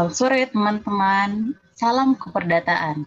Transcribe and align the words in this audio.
Selamat 0.00 0.16
sore 0.16 0.48
teman-teman. 0.48 1.30
Salam 1.76 2.16
keperdataan. 2.16 3.04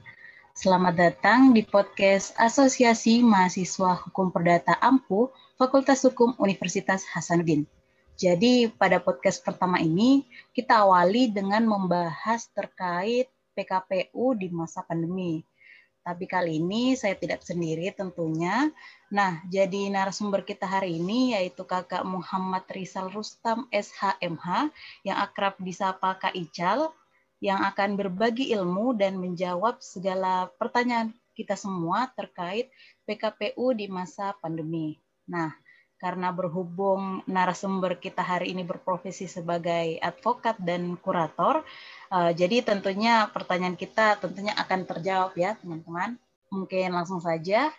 Selamat 0.53 0.93
datang 0.93 1.49
di 1.49 1.65
podcast 1.65 2.37
Asosiasi 2.37 3.25
Mahasiswa 3.25 3.97
Hukum 3.97 4.29
Perdata 4.29 4.77
AMPU 4.77 5.33
Fakultas 5.57 6.05
Hukum 6.05 6.37
Universitas 6.37 7.01
Hasanuddin. 7.09 7.65
Jadi 8.13 8.69
pada 8.69 9.01
podcast 9.01 9.41
pertama 9.41 9.81
ini 9.81 10.29
kita 10.53 10.85
awali 10.85 11.33
dengan 11.33 11.65
membahas 11.65 12.45
terkait 12.53 13.25
PKPU 13.57 14.37
di 14.37 14.53
masa 14.53 14.85
pandemi. 14.85 15.41
Tapi 16.03 16.27
kali 16.27 16.59
ini 16.59 16.99
saya 16.99 17.15
tidak 17.15 17.47
sendiri 17.47 17.87
tentunya. 17.95 18.67
Nah, 19.07 19.39
jadi 19.47 19.87
narasumber 19.87 20.43
kita 20.43 20.67
hari 20.67 20.99
ini 20.99 21.31
yaitu 21.31 21.63
Kakak 21.63 22.03
Muhammad 22.03 22.67
Rizal 22.67 23.07
Rustam 23.07 23.71
SHMH 23.71 24.67
yang 25.07 25.17
akrab 25.23 25.55
disapa 25.63 26.19
Kak 26.19 26.35
Ical 26.35 26.91
yang 27.39 27.63
akan 27.63 27.95
berbagi 27.95 28.51
ilmu 28.51 28.99
dan 28.99 29.15
menjawab 29.15 29.79
segala 29.79 30.51
pertanyaan 30.59 31.15
kita 31.35 31.55
semua 31.55 32.11
terkait 32.11 32.67
PKPU 33.07 33.71
di 33.71 33.87
masa 33.87 34.35
pandemi. 34.43 34.99
Nah, 35.23 35.55
karena 36.03 36.35
berhubung 36.35 37.23
narasumber 37.31 37.95
kita 37.95 38.19
hari 38.19 38.51
ini 38.51 38.67
berprofesi 38.67 39.23
sebagai 39.23 39.95
advokat 40.03 40.59
dan 40.59 40.99
kurator, 40.99 41.63
uh, 42.11 42.31
jadi 42.35 42.59
tentunya 42.59 43.31
pertanyaan 43.31 43.79
kita 43.79 44.19
tentunya 44.19 44.51
akan 44.59 44.83
terjawab 44.83 45.31
ya 45.39 45.55
teman-teman. 45.55 46.19
Mungkin 46.51 46.91
langsung 46.91 47.23
saja. 47.23 47.71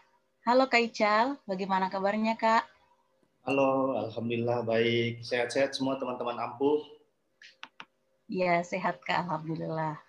Halo 0.48 0.72
Kak 0.72 0.80
Ical, 0.80 1.36
bagaimana 1.44 1.92
kabarnya 1.92 2.40
Kak? 2.40 2.64
Halo, 3.44 4.00
Alhamdulillah 4.08 4.64
baik. 4.64 5.20
Sehat-sehat 5.20 5.76
semua 5.76 6.00
teman-teman 6.00 6.40
ampuh. 6.40 6.80
Ya, 8.24 8.64
sehat 8.64 9.04
Kak, 9.04 9.28
Alhamdulillah. 9.28 10.00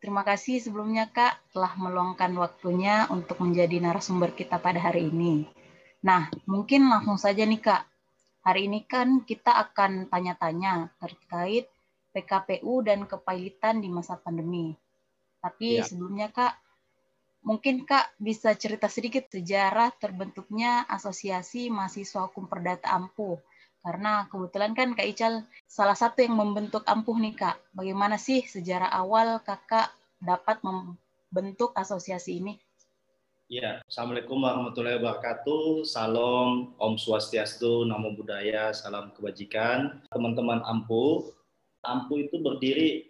Terima 0.00 0.24
kasih 0.24 0.64
sebelumnya 0.64 1.12
Kak 1.12 1.36
telah 1.52 1.76
meluangkan 1.76 2.32
waktunya 2.40 3.04
untuk 3.12 3.44
menjadi 3.44 3.76
narasumber 3.84 4.32
kita 4.32 4.56
pada 4.56 4.80
hari 4.80 5.12
ini. 5.12 5.44
Nah, 6.06 6.30
mungkin 6.46 6.86
langsung 6.86 7.18
saja 7.18 7.42
nih 7.42 7.58
Kak. 7.58 7.82
Hari 8.46 8.70
ini 8.70 8.86
kan 8.86 9.26
kita 9.26 9.50
akan 9.58 10.06
tanya-tanya 10.06 10.94
terkait 11.02 11.66
PKPU 12.14 12.86
dan 12.86 13.10
kepailitan 13.10 13.82
di 13.82 13.90
masa 13.90 14.14
pandemi. 14.14 14.70
Tapi 15.42 15.82
ya. 15.82 15.84
sebelumnya 15.84 16.30
Kak, 16.30 16.54
mungkin 17.42 17.82
Kak 17.82 18.14
bisa 18.22 18.54
cerita 18.54 18.86
sedikit 18.86 19.26
sejarah 19.34 19.90
terbentuknya 19.98 20.86
Asosiasi 20.86 21.74
Mahasiswa 21.74 22.30
Hukum 22.30 22.46
Perdata 22.46 22.94
Ampuh. 22.94 23.42
Karena 23.82 24.30
kebetulan 24.30 24.78
kan 24.78 24.94
Kak 24.94 25.10
Ical 25.10 25.42
salah 25.66 25.98
satu 25.98 26.22
yang 26.22 26.38
membentuk 26.38 26.86
Ampuh 26.86 27.18
nih 27.18 27.34
Kak. 27.34 27.58
Bagaimana 27.74 28.14
sih 28.14 28.46
sejarah 28.46 28.94
awal 28.94 29.42
Kakak 29.42 29.90
dapat 30.22 30.62
membentuk 30.62 31.74
asosiasi 31.74 32.38
ini? 32.38 32.54
Ya, 33.46 33.78
Assalamualaikum 33.86 34.42
warahmatullahi 34.42 34.98
wabarakatuh. 34.98 35.86
Salam, 35.86 36.74
Om 36.82 36.98
Swastiastu, 36.98 37.86
Namo 37.86 38.10
Buddhaya, 38.18 38.74
Salam 38.74 39.14
Kebajikan. 39.14 40.02
Teman-teman 40.10 40.66
Ampu, 40.66 41.30
Ampu 41.86 42.26
itu 42.26 42.42
berdiri 42.42 43.06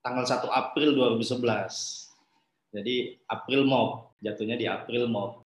tanggal 0.00 0.24
1 0.24 0.40
April 0.48 0.96
2011. 1.20 2.16
Jadi 2.72 3.20
April 3.28 3.68
Mob, 3.68 4.16
jatuhnya 4.24 4.56
di 4.56 4.64
April 4.64 5.04
Mob. 5.04 5.44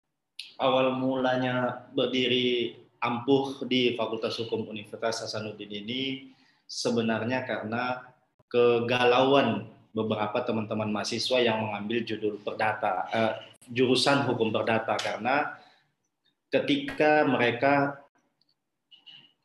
Awal 0.62 0.94
mulanya 0.94 1.83
berdiri 1.91 2.78
Ampuh 3.02 3.67
di 3.67 3.98
Fakultas 3.98 4.39
Hukum 4.39 4.70
Universitas 4.70 5.27
Hasanuddin 5.27 5.67
ini 5.67 6.30
sebenarnya 6.62 7.42
karena 7.42 8.07
kegalauan 8.46 9.67
beberapa 9.90 10.46
teman-teman 10.46 10.95
mahasiswa 10.95 11.42
yang 11.42 11.67
mengambil 11.67 12.07
judul 12.07 12.39
perdata, 12.39 13.11
eh, 13.11 13.49
jurusan 13.68 14.24
hukum 14.24 14.48
perdata 14.48 14.96
karena 14.96 15.60
ketika 16.48 17.28
mereka 17.28 18.00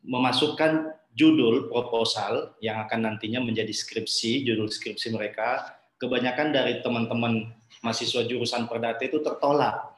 memasukkan 0.05 0.95
judul 1.15 1.71
proposal 1.71 2.53
yang 2.59 2.83
akan 2.85 3.07
nantinya 3.07 3.39
menjadi 3.39 3.71
skripsi, 3.71 4.43
judul 4.43 4.67
skripsi 4.67 5.15
mereka, 5.15 5.79
kebanyakan 5.97 6.51
dari 6.51 6.83
teman-teman 6.83 7.55
mahasiswa 7.79 8.27
jurusan 8.27 8.67
perdata 8.67 9.01
itu 9.01 9.23
tertolak. 9.23 9.95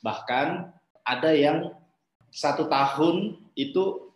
Bahkan 0.00 0.72
ada 1.04 1.30
yang 1.36 1.76
satu 2.32 2.66
tahun 2.70 3.36
itu 3.52 4.14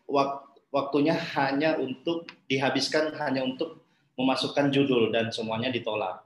waktunya 0.72 1.14
hanya 1.36 1.76
untuk 1.76 2.30
dihabiskan 2.48 3.12
hanya 3.20 3.44
untuk 3.44 3.84
memasukkan 4.16 4.70
judul 4.70 5.10
dan 5.10 5.28
semuanya 5.28 5.68
ditolak. 5.68 6.22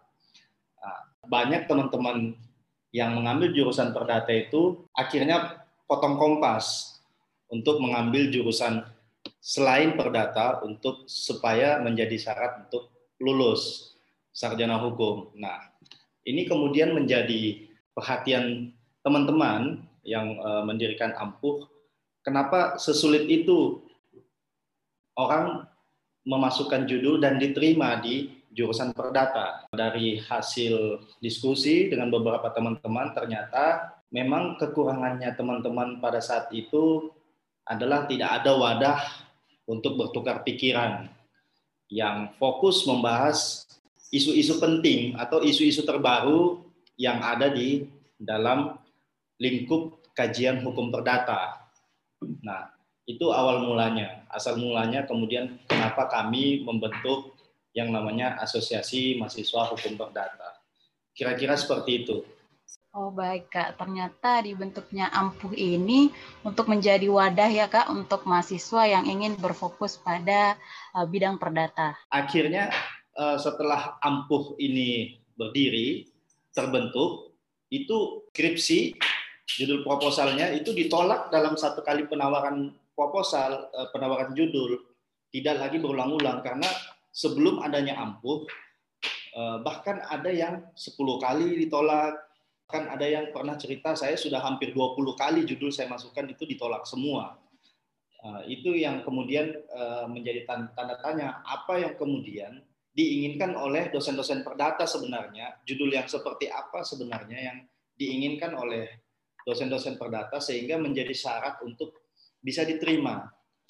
Nah, 0.78 0.98
banyak 1.26 1.66
teman-teman 1.66 2.36
yang 2.94 3.12
mengambil 3.16 3.52
jurusan 3.52 3.92
perdata 3.92 4.32
itu 4.32 4.88
akhirnya 4.96 5.64
potong 5.84 6.16
kompas 6.16 6.98
untuk 7.48 7.80
mengambil 7.80 8.28
jurusan 8.28 8.84
selain 9.40 9.96
perdata 9.96 10.60
untuk 10.64 11.08
supaya 11.08 11.80
menjadi 11.80 12.16
syarat 12.16 12.68
untuk 12.68 12.92
lulus 13.20 13.94
sarjana 14.32 14.78
hukum. 14.78 15.34
Nah, 15.34 15.72
ini 16.22 16.44
kemudian 16.46 16.94
menjadi 16.94 17.66
perhatian 17.96 18.70
teman-teman 19.02 19.82
yang 20.06 20.38
uh, 20.40 20.62
mendirikan 20.62 21.16
Ampuh. 21.16 21.66
Kenapa 22.22 22.76
sesulit 22.76 23.24
itu 23.26 23.82
orang 25.16 25.66
memasukkan 26.28 26.84
judul 26.84 27.18
dan 27.18 27.40
diterima 27.40 27.98
di 27.98 28.37
jurusan 28.58 28.90
perdata. 28.90 29.70
Dari 29.70 30.18
hasil 30.18 31.06
diskusi 31.22 31.86
dengan 31.86 32.10
beberapa 32.10 32.50
teman-teman 32.50 33.14
ternyata 33.14 33.94
memang 34.10 34.58
kekurangannya 34.58 35.30
teman-teman 35.38 36.02
pada 36.02 36.18
saat 36.18 36.50
itu 36.50 37.14
adalah 37.62 38.10
tidak 38.10 38.42
ada 38.42 38.58
wadah 38.58 38.98
untuk 39.70 39.94
bertukar 39.94 40.42
pikiran 40.42 41.06
yang 41.86 42.34
fokus 42.42 42.82
membahas 42.82 43.62
isu-isu 44.10 44.58
penting 44.58 45.14
atau 45.14 45.38
isu-isu 45.44 45.86
terbaru 45.86 46.64
yang 46.98 47.22
ada 47.22 47.46
di 47.52 47.86
dalam 48.18 48.74
lingkup 49.38 50.02
kajian 50.18 50.64
hukum 50.66 50.90
perdata. 50.90 51.70
Nah, 52.42 52.74
itu 53.06 53.30
awal 53.30 53.62
mulanya. 53.62 54.26
Asal 54.26 54.58
mulanya 54.58 55.06
kemudian 55.06 55.62
kenapa 55.70 56.10
kami 56.10 56.66
membentuk 56.66 57.37
yang 57.76 57.92
namanya 57.92 58.40
Asosiasi 58.40 59.16
Mahasiswa 59.20 59.68
Hukum 59.72 59.94
Perdata. 59.98 60.58
Kira-kira 61.12 61.58
seperti 61.58 62.06
itu. 62.06 62.22
Oh 62.96 63.12
baik 63.14 63.52
Kak, 63.52 63.78
ternyata 63.78 64.42
dibentuknya 64.42 65.12
Ampuh 65.12 65.52
ini 65.52 66.10
untuk 66.42 66.66
menjadi 66.66 67.06
wadah 67.06 67.46
ya 67.46 67.70
Kak 67.70 67.92
untuk 67.92 68.24
mahasiswa 68.24 68.88
yang 68.88 69.04
ingin 69.06 69.36
berfokus 69.38 70.00
pada 70.00 70.56
uh, 70.96 71.04
bidang 71.04 71.36
perdata. 71.36 71.94
Akhirnya 72.10 72.72
uh, 73.14 73.36
setelah 73.38 74.00
Ampuh 74.02 74.56
ini 74.58 75.20
berdiri, 75.36 76.10
terbentuk, 76.50 77.38
itu 77.70 78.26
skripsi, 78.32 78.96
judul 79.46 79.84
proposalnya 79.84 80.50
itu 80.56 80.74
ditolak 80.74 81.28
dalam 81.30 81.54
satu 81.54 81.84
kali 81.84 82.08
penawaran 82.08 82.72
proposal, 82.96 83.68
uh, 83.78 83.88
penawaran 83.94 84.32
judul, 84.34 84.80
tidak 85.30 85.60
lagi 85.60 85.76
berulang-ulang 85.78 86.40
karena 86.40 86.66
sebelum 87.18 87.58
adanya 87.66 87.98
ampuh, 87.98 88.46
eh, 89.34 89.58
bahkan 89.66 89.98
ada 90.06 90.30
yang 90.30 90.62
10 90.78 91.18
kali 91.18 91.58
ditolak, 91.66 92.14
kan 92.70 92.86
ada 92.86 93.02
yang 93.02 93.34
pernah 93.34 93.58
cerita 93.58 93.98
saya 93.98 94.14
sudah 94.14 94.38
hampir 94.38 94.70
20 94.70 95.18
kali 95.18 95.42
judul 95.42 95.74
saya 95.74 95.90
masukkan 95.90 96.30
itu 96.30 96.46
ditolak 96.46 96.86
semua. 96.86 97.34
Eh, 98.22 98.54
itu 98.54 98.78
yang 98.78 99.02
kemudian 99.02 99.50
eh, 99.50 100.06
menjadi 100.06 100.46
tanda 100.46 100.94
tanya 101.02 101.42
apa 101.42 101.82
yang 101.82 101.98
kemudian 101.98 102.62
diinginkan 102.94 103.54
oleh 103.54 103.90
dosen-dosen 103.90 104.46
perdata 104.46 104.86
sebenarnya, 104.86 105.58
judul 105.66 105.90
yang 105.90 106.06
seperti 106.06 106.50
apa 106.50 106.82
sebenarnya 106.86 107.38
yang 107.38 107.58
diinginkan 107.98 108.54
oleh 108.54 108.86
dosen-dosen 109.46 109.98
perdata 109.98 110.42
sehingga 110.42 110.78
menjadi 110.78 111.14
syarat 111.14 111.62
untuk 111.62 112.10
bisa 112.42 112.66
diterima. 112.66 113.26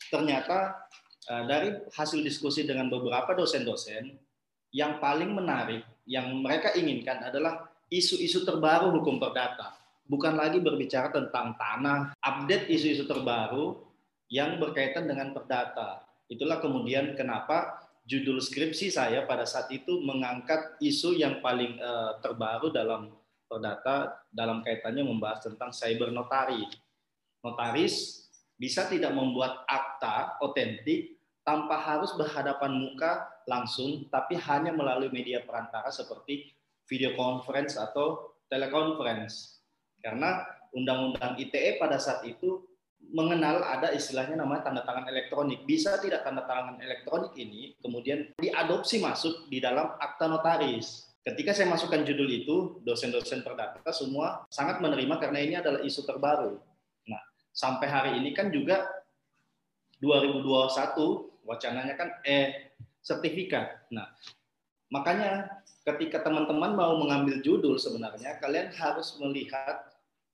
Ternyata 0.08 0.88
dari 1.28 1.76
hasil 1.92 2.24
diskusi 2.24 2.64
dengan 2.64 2.88
beberapa 2.88 3.36
dosen-dosen, 3.36 4.16
yang 4.72 4.96
paling 5.00 5.32
menarik 5.32 5.84
yang 6.08 6.32
mereka 6.40 6.72
inginkan 6.72 7.20
adalah 7.20 7.68
isu-isu 7.92 8.48
terbaru 8.48 8.92
hukum 8.96 9.20
perdata. 9.20 9.76
Bukan 10.08 10.40
lagi 10.40 10.56
berbicara 10.56 11.12
tentang 11.12 11.52
tanah, 11.60 12.16
update 12.16 12.72
isu-isu 12.72 13.04
terbaru 13.04 13.76
yang 14.32 14.56
berkaitan 14.56 15.04
dengan 15.04 15.36
perdata. 15.36 16.00
Itulah 16.32 16.64
kemudian 16.64 17.12
kenapa 17.12 17.84
judul 18.08 18.40
skripsi 18.40 18.88
saya 18.88 19.28
pada 19.28 19.44
saat 19.44 19.68
itu 19.68 20.00
mengangkat 20.00 20.80
isu 20.80 21.12
yang 21.12 21.44
paling 21.44 21.76
uh, 21.76 22.16
terbaru 22.24 22.72
dalam 22.72 23.12
perdata 23.48 24.16
dalam 24.32 24.64
kaitannya 24.64 25.04
membahas 25.04 25.44
tentang 25.44 25.72
cyber 25.72 26.08
notari. 26.08 26.64
Notaris 27.44 28.24
bisa 28.56 28.88
tidak 28.88 29.12
membuat 29.12 29.64
akta 29.68 30.40
otentik 30.40 31.17
tanpa 31.48 31.80
harus 31.80 32.12
berhadapan 32.12 32.76
muka 32.76 33.24
langsung, 33.48 34.04
tapi 34.12 34.36
hanya 34.36 34.68
melalui 34.76 35.08
media 35.08 35.40
perantara 35.40 35.88
seperti 35.88 36.52
video 36.84 37.16
conference 37.16 37.80
atau 37.80 38.36
teleconference. 38.52 39.64
Karena 40.04 40.44
undang-undang 40.76 41.40
ITE 41.40 41.80
pada 41.80 41.96
saat 41.96 42.20
itu 42.28 42.68
mengenal 43.00 43.64
ada 43.64 43.96
istilahnya 43.96 44.36
namanya 44.36 44.68
tanda 44.68 44.84
tangan 44.84 45.08
elektronik. 45.08 45.64
Bisa 45.64 45.96
tidak 45.96 46.20
tanda 46.28 46.44
tangan 46.44 46.76
elektronik 46.84 47.32
ini 47.40 47.72
kemudian 47.80 48.28
diadopsi 48.36 49.00
masuk 49.00 49.48
di 49.48 49.64
dalam 49.64 49.96
akta 49.96 50.28
notaris. 50.28 51.08
Ketika 51.24 51.56
saya 51.56 51.72
masukkan 51.72 52.04
judul 52.04 52.28
itu, 52.28 52.56
dosen-dosen 52.84 53.40
perdata 53.40 53.88
semua 53.96 54.44
sangat 54.52 54.84
menerima 54.84 55.16
karena 55.16 55.38
ini 55.40 55.54
adalah 55.56 55.80
isu 55.80 56.04
terbaru. 56.04 56.60
Nah, 57.08 57.22
sampai 57.56 57.88
hari 57.88 58.12
ini 58.20 58.36
kan 58.36 58.52
juga 58.52 58.84
2021 60.00 61.28
wacananya 61.48 61.96
kan 61.96 62.20
e 62.28 62.68
sertifikat. 63.00 63.88
Nah, 63.88 64.12
makanya 64.92 65.48
ketika 65.88 66.20
teman-teman 66.20 66.76
mau 66.76 67.00
mengambil 67.00 67.40
judul 67.40 67.80
sebenarnya 67.80 68.36
kalian 68.36 68.68
harus 68.76 69.16
melihat 69.16 69.88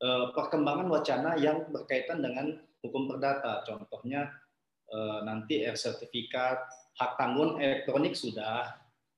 Eh, 0.05 0.27
perkembangan 0.37 0.91
wacana 0.91 1.33
yang 1.41 1.65
berkaitan 1.73 2.21
dengan 2.21 2.59
hukum 2.85 3.09
perdata. 3.09 3.65
Contohnya 3.65 4.27
eh, 4.91 5.19
nanti 5.25 5.65
air 5.65 5.79
sertifikat, 5.81 6.61
hak 7.01 7.13
tanggung 7.17 7.57
elektronik 7.57 8.13
sudah. 8.13 8.75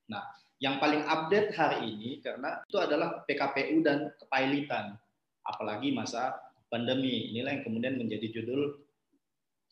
Nah, 0.07 0.23
yang 0.63 0.79
paling 0.79 1.03
update 1.03 1.57
hari 1.59 1.91
ini 1.91 2.23
karena 2.23 2.63
itu 2.63 2.79
adalah 2.79 3.27
PKPU 3.27 3.83
dan 3.83 4.15
kepailitan. 4.15 4.95
Apalagi 5.43 5.91
masa 5.91 6.39
pandemi. 6.71 7.35
Inilah 7.35 7.59
yang 7.59 7.65
kemudian 7.67 7.99
menjadi 7.99 8.31
judul 8.31 8.79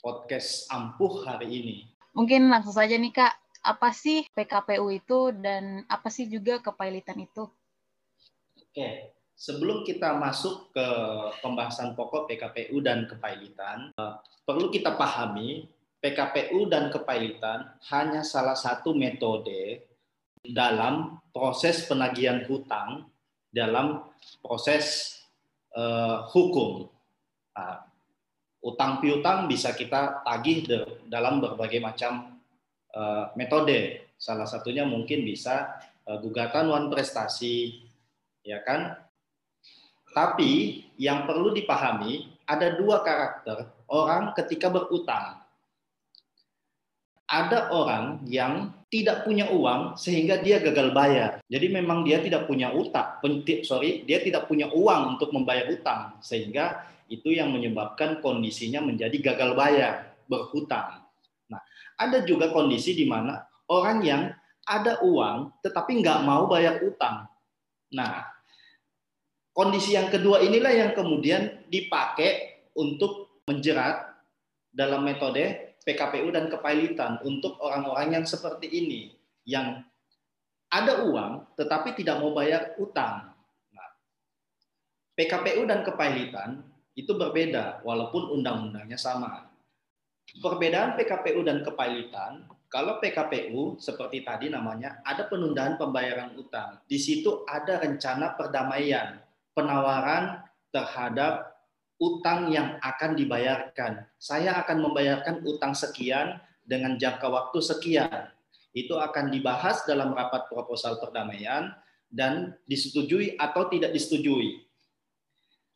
podcast 0.03 0.67
ampuh 0.73 1.23
hari 1.23 1.47
ini. 1.47 1.77
Mungkin 2.15 2.47
langsung 2.47 2.75
saja 2.75 2.95
nih 2.95 3.11
Kak, 3.11 3.35
apa 3.65 3.91
sih 3.91 4.23
PKPU 4.33 4.87
itu 4.95 5.35
dan 5.35 5.83
apa 5.91 6.09
sih 6.09 6.31
juga 6.31 6.63
kepailitan 6.63 7.19
itu? 7.19 7.51
Oke, 8.55 9.15
sebelum 9.35 9.83
kita 9.83 10.15
masuk 10.17 10.71
ke 10.71 10.87
pembahasan 11.43 11.99
pokok 11.99 12.31
PKPU 12.31 12.79
dan 12.81 13.11
kepailitan, 13.11 13.91
eh, 13.99 14.15
perlu 14.47 14.71
kita 14.71 14.95
pahami 14.95 15.67
PKPU 15.99 16.69
dan 16.69 16.93
kepailitan 16.93 17.81
hanya 17.89 18.21
salah 18.21 18.55
satu 18.55 18.93
metode 18.93 19.81
dalam 20.45 21.17
proses 21.33 21.89
penagihan 21.89 22.45
hutang 22.45 23.09
dalam 23.49 24.05
proses 24.45 25.17
uh, 25.73 26.29
hukum. 26.29 26.93
Nah, 27.57 27.87
utang 28.65 28.99
piutang 29.05 29.45
bisa 29.45 29.77
kita 29.77 30.25
tagih 30.25 30.65
dalam 31.05 31.45
berbagai 31.45 31.85
macam 31.85 32.41
uh, 32.97 33.29
metode. 33.37 34.09
Salah 34.17 34.49
satunya 34.49 34.89
mungkin 34.89 35.21
bisa 35.21 35.77
uh, 36.09 36.17
gugatan 36.25 36.73
wan 36.73 36.89
prestasi, 36.89 37.85
ya 38.41 38.65
kan? 38.65 38.97
Tapi 40.17 40.81
yang 40.97 41.29
perlu 41.29 41.53
dipahami 41.53 42.33
ada 42.49 42.73
dua 42.73 43.05
karakter 43.05 43.69
orang 43.93 44.33
ketika 44.33 44.73
berutang. 44.73 45.45
Ada 47.25 47.73
orang 47.73 48.23
yang 48.29 48.71
tidak 48.93 49.27
punya 49.27 49.51
uang 49.51 49.99
sehingga 49.99 50.39
dia 50.39 50.63
gagal 50.63 50.95
bayar. 50.95 51.43
Jadi 51.51 51.67
memang 51.73 52.07
dia 52.07 52.23
tidak 52.23 52.47
punya 52.47 52.71
utang, 52.71 53.19
sorry, 53.67 54.07
dia 54.07 54.23
tidak 54.23 54.47
punya 54.47 54.71
uang 54.71 55.19
untuk 55.19 55.35
membayar 55.35 55.67
utang 55.67 56.15
sehingga 56.23 56.94
itu 57.09 57.35
yang 57.35 57.53
menyebabkan 57.53 58.21
kondisinya 58.25 58.81
menjadi 58.81 59.33
gagal 59.33 59.57
bayar, 59.57 60.17
berhutang. 60.29 61.05
Nah, 61.49 61.61
ada 62.01 62.25
juga 62.25 62.51
kondisi 62.51 62.97
di 62.97 63.05
mana 63.05 63.45
orang 63.69 63.99
yang 64.05 64.23
ada 64.65 65.05
uang 65.05 65.61
tetapi 65.61 66.01
nggak 66.01 66.21
mau 66.25 66.49
bayar 66.49 66.81
utang. 66.81 67.29
Nah, 67.93 68.35
Kondisi 69.55 69.95
yang 69.95 70.11
kedua 70.11 70.43
inilah 70.43 70.75
yang 70.75 70.91
kemudian 70.99 71.63
dipakai 71.71 72.67
untuk 72.75 73.39
menjerat 73.47 74.03
dalam 74.75 75.07
metode 75.07 75.79
PKPU 75.87 76.35
dan 76.35 76.51
kepailitan 76.51 77.23
untuk 77.23 77.63
orang-orang 77.63 78.19
yang 78.19 78.25
seperti 78.27 78.67
ini, 78.67 79.15
yang 79.47 79.79
ada 80.75 81.07
uang 81.07 81.55
tetapi 81.55 81.95
tidak 81.95 82.19
mau 82.19 82.35
bayar 82.35 82.75
utang. 82.83 83.31
Nah, 83.71 83.89
PKPU 85.15 85.71
dan 85.71 85.87
kepailitan 85.87 86.59
itu 86.95 87.13
berbeda 87.15 87.83
walaupun 87.83 88.39
undang-undangnya 88.39 88.99
sama. 88.99 89.51
Perbedaan 90.25 90.97
PKPU 90.97 91.45
dan 91.45 91.61
kepailitan, 91.61 92.49
kalau 92.73 92.99
PKPU 92.99 93.79
seperti 93.79 94.27
tadi 94.27 94.51
namanya 94.51 94.99
ada 95.07 95.31
penundaan 95.31 95.79
pembayaran 95.79 96.35
utang. 96.35 96.83
Di 96.91 96.99
situ 96.99 97.47
ada 97.47 97.79
rencana 97.79 98.35
perdamaian 98.35 99.23
penawaran 99.55 100.43
terhadap 100.75 101.55
utang 102.03 102.51
yang 102.51 102.75
akan 102.83 103.15
dibayarkan. 103.15 104.03
Saya 104.19 104.59
akan 104.59 104.91
membayarkan 104.91 105.47
utang 105.47 105.71
sekian 105.71 106.43
dengan 106.67 106.99
jangka 106.99 107.31
waktu 107.31 107.59
sekian. 107.63 108.33
Itu 108.75 108.99
akan 108.99 109.31
dibahas 109.31 109.87
dalam 109.87 110.11
rapat 110.11 110.51
proposal 110.51 110.99
perdamaian 110.99 111.71
dan 112.11 112.59
disetujui 112.67 113.39
atau 113.39 113.71
tidak 113.71 113.95
disetujui. 113.95 114.67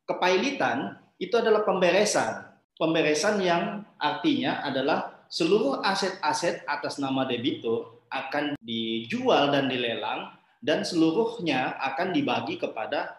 Kepailitan 0.02 0.98
itu 1.18 1.34
adalah 1.34 1.66
pemberesan. 1.66 2.46
Pemberesan 2.78 3.42
yang 3.42 3.82
artinya 3.98 4.62
adalah 4.62 5.26
seluruh 5.26 5.82
aset-aset 5.82 6.62
atas 6.64 7.02
nama 7.02 7.26
debitur 7.26 8.06
akan 8.08 8.56
dijual 8.62 9.52
dan 9.52 9.68
dilelang 9.68 10.32
dan 10.62 10.86
seluruhnya 10.86 11.76
akan 11.78 12.14
dibagi 12.14 12.56
kepada 12.56 13.18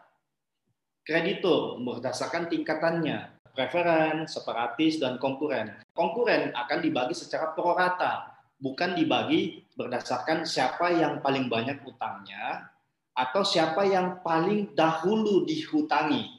kreditur 1.04 1.80
berdasarkan 1.80 2.48
tingkatannya, 2.48 3.40
preferen, 3.52 4.26
separatis, 4.26 4.98
dan 4.98 5.20
konkuren. 5.20 5.76
Konkuren 5.92 6.56
akan 6.56 6.80
dibagi 6.80 7.16
secara 7.16 7.52
prorata, 7.52 8.40
bukan 8.60 8.96
dibagi 8.96 9.64
berdasarkan 9.76 10.44
siapa 10.48 10.92
yang 10.96 11.20
paling 11.24 11.48
banyak 11.52 11.80
utangnya 11.84 12.72
atau 13.16 13.44
siapa 13.44 13.84
yang 13.84 14.24
paling 14.24 14.72
dahulu 14.72 15.44
dihutangi. 15.44 16.39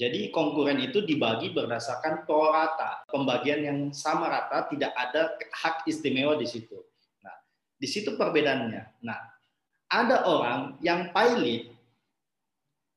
Jadi 0.00 0.32
konkuren 0.32 0.80
itu 0.80 1.04
dibagi 1.04 1.52
berdasarkan 1.52 2.24
prorata, 2.24 3.04
pembagian 3.04 3.60
yang 3.60 3.78
sama 3.92 4.32
rata, 4.32 4.64
tidak 4.72 4.96
ada 4.96 5.36
hak 5.36 5.84
istimewa 5.84 6.40
di 6.40 6.48
situ. 6.48 6.80
Nah, 7.20 7.36
di 7.76 7.84
situ 7.84 8.16
perbedaannya. 8.16 9.04
Nah, 9.04 9.20
ada 9.92 10.24
orang 10.24 10.80
yang 10.80 11.12
pilot 11.12 11.68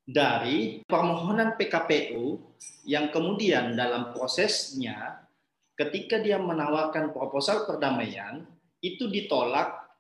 dari 0.08 0.80
permohonan 0.88 1.60
PKPU 1.60 2.40
yang 2.88 3.12
kemudian 3.12 3.76
dalam 3.76 4.16
prosesnya 4.16 5.28
ketika 5.76 6.24
dia 6.24 6.40
menawarkan 6.40 7.12
proposal 7.12 7.68
perdamaian 7.68 8.48
itu 8.80 9.12
ditolak 9.12 9.92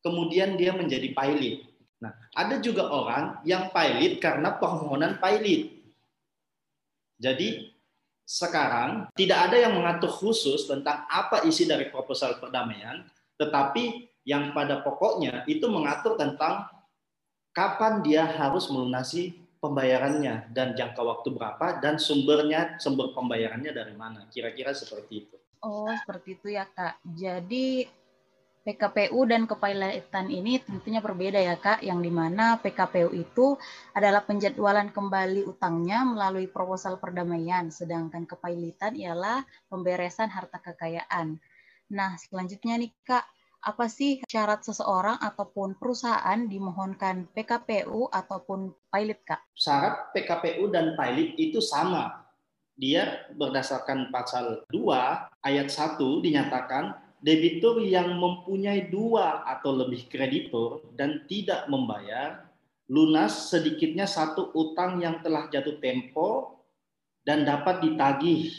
kemudian 0.00 0.56
dia 0.56 0.72
menjadi 0.72 1.12
pilot. 1.12 1.68
Nah, 2.00 2.16
ada 2.32 2.64
juga 2.64 2.88
orang 2.88 3.44
yang 3.44 3.68
pilot 3.76 4.24
karena 4.24 4.56
permohonan 4.56 5.20
pilot. 5.20 5.75
Jadi 7.16 7.72
sekarang 8.26 9.06
tidak 9.14 9.50
ada 9.50 9.56
yang 9.56 9.72
mengatur 9.78 10.10
khusus 10.10 10.66
tentang 10.66 11.06
apa 11.06 11.46
isi 11.46 11.64
dari 11.64 11.88
proposal 11.88 12.36
perdamaian, 12.42 13.06
tetapi 13.38 14.10
yang 14.26 14.50
pada 14.50 14.82
pokoknya 14.82 15.46
itu 15.46 15.70
mengatur 15.70 16.18
tentang 16.18 16.66
kapan 17.54 18.02
dia 18.02 18.26
harus 18.26 18.66
melunasi 18.68 19.38
pembayarannya 19.62 20.52
dan 20.52 20.76
jangka 20.76 21.00
waktu 21.00 21.32
berapa 21.32 21.80
dan 21.80 21.96
sumbernya 21.96 22.76
sumber 22.82 23.14
pembayarannya 23.16 23.72
dari 23.72 23.94
mana. 23.96 24.28
Kira-kira 24.28 24.76
seperti 24.76 25.24
itu. 25.24 25.36
Oh 25.64 25.88
seperti 25.88 26.36
itu 26.36 26.52
ya 26.52 26.68
kak. 26.68 27.00
Jadi 27.02 27.88
PKPU 28.66 29.30
dan 29.30 29.46
kepailitan 29.46 30.26
ini 30.26 30.58
tentunya 30.58 30.98
berbeda 30.98 31.38
ya 31.38 31.54
Kak, 31.54 31.86
yang 31.86 32.02
di 32.02 32.10
mana 32.10 32.58
PKPU 32.58 33.14
itu 33.14 33.54
adalah 33.94 34.26
penjadwalan 34.26 34.90
kembali 34.90 35.46
utangnya 35.46 36.02
melalui 36.02 36.50
proposal 36.50 36.98
perdamaian, 36.98 37.70
sedangkan 37.70 38.26
kepailitan 38.26 38.98
ialah 38.98 39.46
pemberesan 39.70 40.34
harta 40.34 40.58
kekayaan. 40.58 41.38
Nah, 41.94 42.18
selanjutnya 42.18 42.74
nih 42.82 42.90
Kak, 43.06 43.22
apa 43.62 43.86
sih 43.86 44.26
syarat 44.26 44.66
seseorang 44.66 45.22
ataupun 45.22 45.78
perusahaan 45.78 46.38
dimohonkan 46.42 47.30
PKPU 47.38 48.10
ataupun 48.10 48.74
pilot, 48.90 49.22
Kak? 49.22 49.46
Syarat 49.54 50.10
PKPU 50.10 50.74
dan 50.74 50.98
pilot 50.98 51.38
itu 51.38 51.62
sama. 51.62 52.26
Dia 52.74 53.30
berdasarkan 53.30 54.10
pasal 54.10 54.66
2 54.74 55.46
ayat 55.46 55.70
1 55.70 56.02
dinyatakan 56.02 57.05
debitur 57.20 57.80
yang 57.80 58.16
mempunyai 58.20 58.92
dua 58.92 59.44
atau 59.44 59.72
lebih 59.72 60.08
kreditur 60.08 60.84
dan 60.94 61.24
tidak 61.26 61.64
membayar 61.66 62.46
lunas 62.86 63.50
sedikitnya 63.50 64.06
satu 64.06 64.54
utang 64.54 65.02
yang 65.02 65.18
telah 65.24 65.50
jatuh 65.50 65.80
tempo 65.82 66.60
dan 67.26 67.42
dapat 67.42 67.82
ditagih 67.82 68.54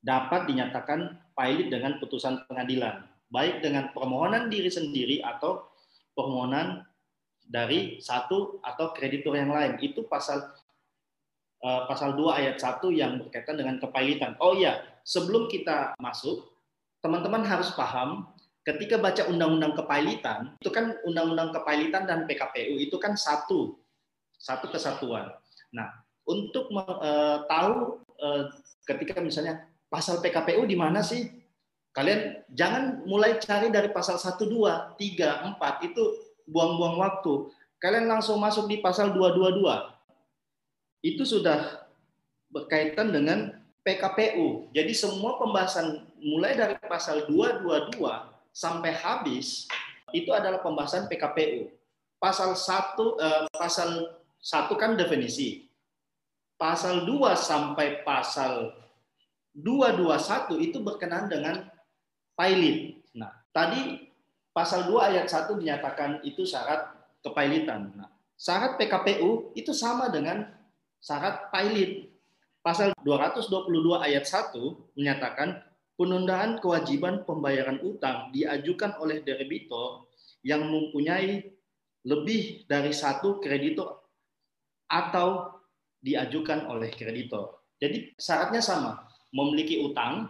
dapat 0.00 0.48
dinyatakan 0.48 1.20
pilot 1.36 1.68
dengan 1.68 1.96
putusan 2.00 2.44
pengadilan. 2.48 3.06
baik 3.30 3.62
dengan 3.62 3.94
permohonan 3.94 4.50
diri 4.50 4.66
sendiri 4.66 5.22
atau 5.22 5.62
permohonan 6.18 6.82
dari 7.46 8.02
satu 8.02 8.58
atau 8.58 8.90
kreditur 8.90 9.38
yang 9.38 9.54
lain. 9.54 9.78
Itu 9.78 10.02
pasal 10.10 10.50
uh, 11.62 11.86
pasal 11.86 12.18
2 12.18 12.26
ayat 12.26 12.58
1 12.58 12.82
yang 12.90 13.22
berkaitan 13.22 13.54
dengan 13.54 13.78
kepailitan. 13.78 14.34
Oh 14.42 14.58
iya, 14.58 14.82
sebelum 15.06 15.46
kita 15.46 15.94
masuk, 16.02 16.49
teman-teman 17.00 17.44
harus 17.44 17.72
paham 17.76 18.28
ketika 18.64 19.00
baca 19.00 19.24
undang-undang 19.28 19.72
kepailitan, 19.72 20.54
itu 20.60 20.70
kan 20.70 20.96
undang-undang 21.08 21.50
kepailitan 21.50 22.04
dan 22.04 22.28
PKPU 22.28 22.76
itu 22.76 22.96
kan 23.00 23.16
satu 23.16 23.80
satu 24.40 24.72
kesatuan. 24.72 25.32
Nah, 25.72 25.88
untuk 26.28 26.68
uh, 26.72 27.44
tahu 27.48 28.04
uh, 28.20 28.44
ketika 28.88 29.20
misalnya 29.20 29.68
pasal 29.88 30.20
PKPU 30.20 30.64
di 30.68 30.76
mana 30.76 31.04
sih? 31.04 31.28
Kalian 31.90 32.46
jangan 32.54 33.02
mulai 33.02 33.42
cari 33.42 33.66
dari 33.66 33.90
pasal 33.90 34.14
1 34.14 34.38
2, 34.38 34.94
3, 34.94 35.58
4 35.58 35.88
itu 35.90 36.02
buang-buang 36.46 37.02
waktu. 37.02 37.50
Kalian 37.82 38.06
langsung 38.06 38.38
masuk 38.38 38.70
di 38.70 38.78
pasal 38.78 39.10
222. 39.10 39.90
Itu 41.02 41.26
sudah 41.26 41.90
berkaitan 42.46 43.10
dengan 43.10 43.58
PKPU. 43.80 44.68
Jadi 44.76 44.92
semua 44.92 45.40
pembahasan 45.40 46.04
mulai 46.20 46.52
dari 46.52 46.76
pasal 46.84 47.24
222 47.28 47.96
sampai 48.52 48.92
habis 48.92 49.64
itu 50.12 50.30
adalah 50.34 50.60
pembahasan 50.60 51.08
PKPU. 51.08 51.72
Pasal 52.20 52.52
1 52.52 53.16
eh, 53.16 53.42
pasal 53.56 53.88
1 54.36 54.76
kan 54.76 54.92
definisi. 55.00 55.64
Pasal 56.60 57.08
2 57.08 57.32
sampai 57.32 58.04
pasal 58.04 58.76
221 59.56 60.60
itu 60.60 60.78
berkenaan 60.84 61.32
dengan 61.32 61.64
pilot. 62.36 63.00
Nah, 63.16 63.32
tadi 63.48 64.12
pasal 64.52 64.92
2 64.92 65.08
ayat 65.08 65.26
1 65.26 65.56
dinyatakan 65.56 66.20
itu 66.20 66.44
syarat 66.44 66.92
kepailitan. 67.24 67.96
Nah, 67.96 68.12
syarat 68.36 68.76
PKPU 68.76 69.56
itu 69.56 69.72
sama 69.72 70.12
dengan 70.12 70.44
syarat 71.00 71.48
pilot. 71.48 72.09
Pasal 72.60 72.92
222 73.00 74.04
ayat 74.04 74.28
1 74.28 74.52
menyatakan 74.92 75.64
penundaan 75.96 76.60
kewajiban 76.60 77.24
pembayaran 77.24 77.80
utang 77.80 78.28
diajukan 78.36 79.00
oleh 79.00 79.24
debitor 79.24 80.12
yang 80.44 80.68
mempunyai 80.68 81.40
lebih 82.04 82.68
dari 82.68 82.92
satu 82.92 83.40
kreditor 83.40 84.04
atau 84.92 85.56
diajukan 86.04 86.68
oleh 86.68 86.92
kreditor. 86.92 87.64
Jadi 87.80 88.12
syaratnya 88.20 88.60
sama, 88.60 89.08
memiliki 89.32 89.80
utang, 89.80 90.28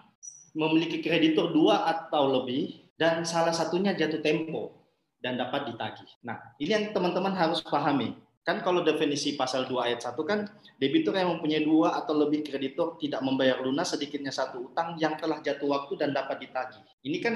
memiliki 0.55 1.03
kreditor 1.03 1.51
dua 1.51 1.87
atau 1.87 2.31
lebih, 2.43 2.91
dan 2.95 3.27
salah 3.27 3.55
satunya 3.55 3.91
jatuh 3.91 4.23
tempo 4.23 4.87
dan 5.19 5.35
dapat 5.35 5.73
ditagih. 5.73 6.07
Nah, 6.23 6.39
ini 6.63 6.71
yang 6.71 6.87
teman-teman 6.95 7.35
harus 7.35 7.59
pahami. 7.65 8.15
Kan 8.41 8.65
kalau 8.65 8.81
definisi 8.81 9.37
pasal 9.37 9.69
2 9.69 9.77
ayat 9.85 10.01
1 10.01 10.17
kan 10.25 10.49
debitur 10.81 11.13
yang 11.13 11.37
mempunyai 11.37 11.61
dua 11.61 12.01
atau 12.01 12.17
lebih 12.17 12.41
kreditor 12.41 12.97
tidak 12.97 13.21
membayar 13.21 13.61
lunas 13.61 13.93
sedikitnya 13.93 14.33
satu 14.33 14.73
utang 14.73 14.97
yang 14.97 15.21
telah 15.21 15.45
jatuh 15.45 15.69
waktu 15.69 16.01
dan 16.01 16.17
dapat 16.17 16.49
ditagih. 16.49 16.81
Ini 17.05 17.19
kan 17.21 17.35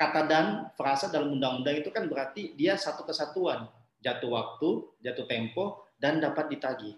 kata 0.00 0.24
dan 0.24 0.46
frasa 0.72 1.12
dalam 1.12 1.36
undang-undang 1.36 1.84
itu 1.84 1.92
kan 1.92 2.08
berarti 2.08 2.56
dia 2.56 2.80
satu 2.80 3.04
kesatuan, 3.04 3.68
jatuh 4.00 4.32
waktu, 4.32 4.68
jatuh 5.04 5.28
tempo 5.28 5.84
dan 6.00 6.24
dapat 6.24 6.48
ditagih. 6.52 6.96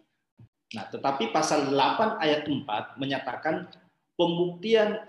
Nah, 0.78 0.84
tetapi 0.92 1.34
pasal 1.34 1.72
8 1.72 2.22
ayat 2.22 2.44
4 2.44 3.00
menyatakan 3.00 3.66
pembuktian 4.14 5.02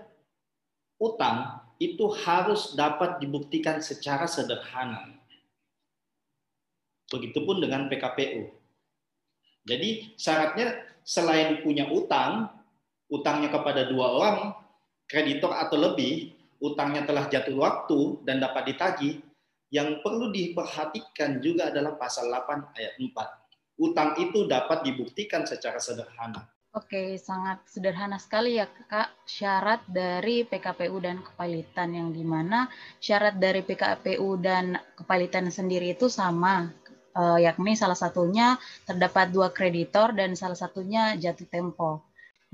utang 0.96 1.60
itu 1.76 2.08
harus 2.24 2.72
dapat 2.72 3.20
dibuktikan 3.20 3.84
secara 3.84 4.24
sederhana. 4.24 5.19
Begitupun 7.10 7.58
dengan 7.58 7.90
PKPU. 7.90 8.48
Jadi 9.66 10.14
syaratnya 10.14 10.78
selain 11.04 11.60
punya 11.60 11.90
utang, 11.90 12.48
utangnya 13.10 13.50
kepada 13.50 13.90
dua 13.90 14.06
orang, 14.14 14.38
kreditor 15.10 15.50
atau 15.52 15.76
lebih, 15.76 16.32
utangnya 16.62 17.02
telah 17.04 17.26
jatuh 17.26 17.56
waktu 17.58 18.22
dan 18.24 18.38
dapat 18.38 18.72
ditagih, 18.72 19.18
yang 19.70 20.02
perlu 20.02 20.30
diperhatikan 20.34 21.38
juga 21.42 21.70
adalah 21.70 21.94
pasal 21.98 22.30
8 22.30 22.78
ayat 22.78 22.94
4. 22.98 23.80
Utang 23.80 24.18
itu 24.18 24.44
dapat 24.44 24.84
dibuktikan 24.84 25.46
secara 25.46 25.78
sederhana. 25.78 26.46
Oke, 26.70 27.18
sangat 27.18 27.66
sederhana 27.66 28.14
sekali 28.22 28.54
ya 28.54 28.70
Kak 28.70 29.26
syarat 29.26 29.82
dari 29.90 30.46
PKPU 30.46 31.02
dan 31.02 31.18
kepailitan 31.18 31.90
yang 31.90 32.14
di 32.14 32.22
mana 32.22 32.70
syarat 33.02 33.42
dari 33.42 33.66
PKPU 33.66 34.38
dan 34.38 34.78
kepailitan 34.94 35.50
sendiri 35.50 35.98
itu 35.98 36.06
sama, 36.06 36.70
eh, 37.20 37.38
yakni 37.44 37.76
salah 37.76 37.98
satunya 37.98 38.56
terdapat 38.88 39.28
dua 39.28 39.52
kreditor 39.52 40.16
dan 40.16 40.32
salah 40.32 40.56
satunya 40.56 41.12
jatuh 41.20 41.48
tempo. 41.52 41.90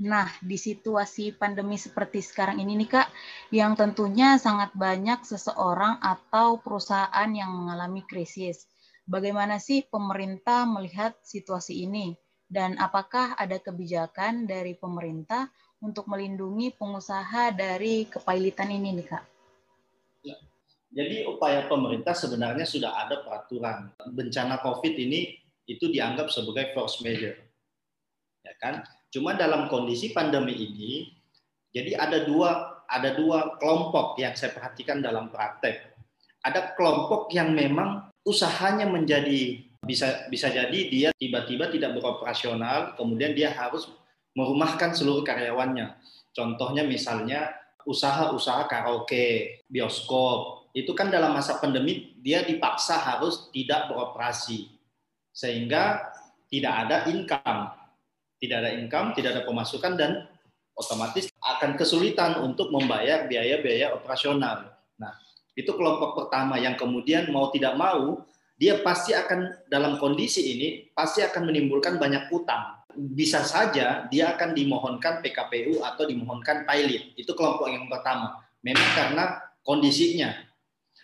Nah, 0.03 0.29
di 0.43 0.59
situasi 0.59 1.33
pandemi 1.33 1.79
seperti 1.79 2.21
sekarang 2.21 2.61
ini 2.61 2.77
nih 2.83 2.89
Kak, 2.91 3.07
yang 3.49 3.73
tentunya 3.73 4.37
sangat 4.37 4.75
banyak 4.77 5.25
seseorang 5.25 5.97
atau 6.03 6.61
perusahaan 6.61 7.29
yang 7.33 7.49
mengalami 7.49 8.05
krisis. 8.05 8.69
Bagaimana 9.09 9.57
sih 9.57 9.87
pemerintah 9.87 10.69
melihat 10.69 11.17
situasi 11.25 11.87
ini? 11.87 12.13
dan 12.47 12.79
apakah 12.79 13.35
ada 13.35 13.59
kebijakan 13.59 14.47
dari 14.47 14.73
pemerintah 14.73 15.51
untuk 15.83 16.07
melindungi 16.07 16.73
pengusaha 16.73 17.51
dari 17.53 18.07
kepailitan 18.07 18.71
ini 18.71 18.95
nih 18.97 19.07
Kak? 19.07 19.23
Ya. 20.23 20.37
Jadi 20.97 21.29
upaya 21.29 21.69
pemerintah 21.69 22.17
sebenarnya 22.17 22.65
sudah 22.65 22.97
ada 23.05 23.21
peraturan. 23.21 23.93
Bencana 24.17 24.57
COVID 24.65 24.97
ini 24.97 25.37
itu 25.69 25.93
dianggap 25.93 26.33
sebagai 26.33 26.73
force 26.73 27.05
major. 27.05 27.37
Ya 28.41 28.53
kan? 28.57 28.81
Cuma 29.13 29.37
dalam 29.37 29.69
kondisi 29.69 30.09
pandemi 30.09 30.57
ini 30.57 31.13
jadi 31.69 32.01
ada 32.01 32.25
dua 32.25 32.81
ada 32.89 33.13
dua 33.13 33.59
kelompok 33.61 34.17
yang 34.17 34.33
saya 34.33 34.57
perhatikan 34.57 34.97
dalam 34.97 35.29
praktek. 35.29 35.93
Ada 36.41 36.73
kelompok 36.73 37.29
yang 37.29 37.53
memang 37.53 38.09
usahanya 38.25 38.89
menjadi 38.89 39.61
bisa 39.85 40.25
bisa 40.33 40.49
jadi 40.49 40.79
dia 40.89 41.09
tiba-tiba 41.13 41.69
tidak 41.69 41.93
beroperasional, 41.99 42.97
kemudian 42.97 43.37
dia 43.37 43.53
harus 43.53 43.85
merumahkan 44.33 44.97
seluruh 44.97 45.21
karyawannya. 45.21 45.93
Contohnya 46.33 46.81
misalnya 46.81 47.53
usaha-usaha 47.85 48.65
karaoke, 48.65 49.61
bioskop, 49.69 50.56
itu 50.77 50.93
kan 50.93 51.09
dalam 51.09 51.33
masa 51.33 51.57
pandemi 51.57 52.13
dia 52.21 52.45
dipaksa 52.45 53.01
harus 53.01 53.49
tidak 53.49 53.89
beroperasi. 53.89 54.69
Sehingga 55.33 56.13
tidak 56.53 56.73
ada 56.85 56.97
income. 57.09 57.73
Tidak 58.37 58.57
ada 58.61 58.69
income, 58.77 59.17
tidak 59.17 59.33
ada 59.33 59.43
pemasukan 59.49 59.97
dan 59.97 60.29
otomatis 60.77 61.33
akan 61.41 61.73
kesulitan 61.73 62.37
untuk 62.45 62.69
membayar 62.69 63.25
biaya-biaya 63.25 63.97
operasional. 63.97 64.69
Nah, 65.01 65.17
itu 65.57 65.73
kelompok 65.73 66.13
pertama 66.13 66.61
yang 66.61 66.77
kemudian 66.77 67.33
mau 67.33 67.49
tidak 67.49 67.73
mau 67.73 68.21
dia 68.57 68.81
pasti 68.81 69.13
akan 69.17 69.69
dalam 69.69 69.97
kondisi 69.97 70.53
ini 70.57 70.89
pasti 70.93 71.25
akan 71.25 71.49
menimbulkan 71.49 71.97
banyak 71.97 72.29
utang. 72.29 72.85
Bisa 72.93 73.41
saja 73.41 74.05
dia 74.09 74.33
akan 74.37 74.53
dimohonkan 74.53 75.25
PKPU 75.25 75.81
atau 75.81 76.05
dimohonkan 76.05 76.69
pilot. 76.69 77.17
Itu 77.17 77.33
kelompok 77.33 77.69
yang 77.69 77.89
pertama. 77.89 78.45
Memang 78.61 78.89
karena 78.93 79.23
kondisinya. 79.65 80.46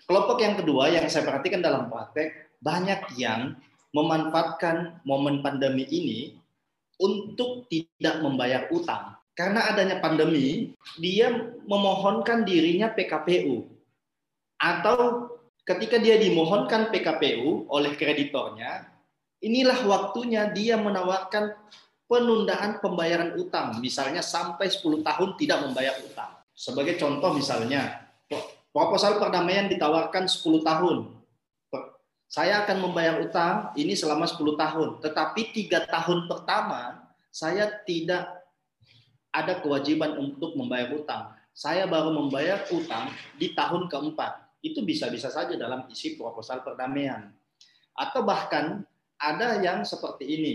Kelompok 0.03 0.38
yang 0.43 0.55
kedua 0.60 0.91
yang 0.91 1.07
saya 1.07 1.24
perhatikan 1.24 1.63
dalam 1.63 1.88
praktek 1.88 2.53
banyak 2.60 3.15
yang 3.15 3.55
memanfaatkan 3.95 5.00
momen 5.07 5.39
pandemi 5.39 5.88
ini 5.88 6.36
untuk 7.00 7.67
tidak 7.72 8.19
membayar 8.19 8.67
utang. 8.74 9.15
Karena 9.33 9.65
adanya 9.65 9.98
pandemi, 9.98 10.77
dia 11.01 11.33
memohonkan 11.65 12.45
dirinya 12.45 12.93
PKPU 12.93 13.65
atau 14.62 15.27
ketika 15.65 15.98
dia 15.98 16.19
dimohonkan 16.22 16.93
PKPU 16.93 17.65
oleh 17.67 17.98
kreditornya, 17.98 18.88
inilah 19.41 19.79
waktunya 19.89 20.51
dia 20.53 20.77
menawarkan 20.77 21.55
penundaan 22.05 22.77
pembayaran 22.77 23.33
utang, 23.41 23.81
misalnya 23.81 24.22
sampai 24.22 24.69
10 24.69 25.01
tahun 25.01 25.29
tidak 25.39 25.60
membayar 25.65 25.95
utang. 26.03 26.31
Sebagai 26.53 27.01
contoh 27.01 27.33
misalnya, 27.33 28.02
proposal 28.74 29.22
perdamaian 29.22 29.70
ditawarkan 29.70 30.25
10 30.25 30.65
tahun. 30.65 30.98
Saya 32.25 32.65
akan 32.65 32.89
membayar 32.89 33.22
utang 33.22 33.70
ini 33.77 33.94
selama 33.94 34.25
10 34.25 34.58
tahun, 34.58 34.89
tetapi 35.06 35.53
tiga 35.53 35.86
tahun 35.86 36.25
pertama 36.25 37.06
saya 37.30 37.70
tidak 37.86 38.25
ada 39.30 39.62
kewajiban 39.62 40.18
untuk 40.18 40.58
membayar 40.58 40.89
utang. 40.98 41.30
Saya 41.53 41.86
baru 41.86 42.10
membayar 42.10 42.65
utang 42.74 43.13
di 43.38 43.53
tahun 43.53 43.86
keempat 43.86 44.58
itu 44.65 44.82
bisa-bisa 44.82 45.30
saja 45.30 45.53
dalam 45.53 45.86
isi 45.94 46.18
proposal 46.18 46.65
perdamaian. 46.65 47.30
Atau 47.94 48.25
bahkan 48.25 48.82
ada 49.22 49.62
yang 49.62 49.86
seperti 49.86 50.25
ini. 50.25 50.53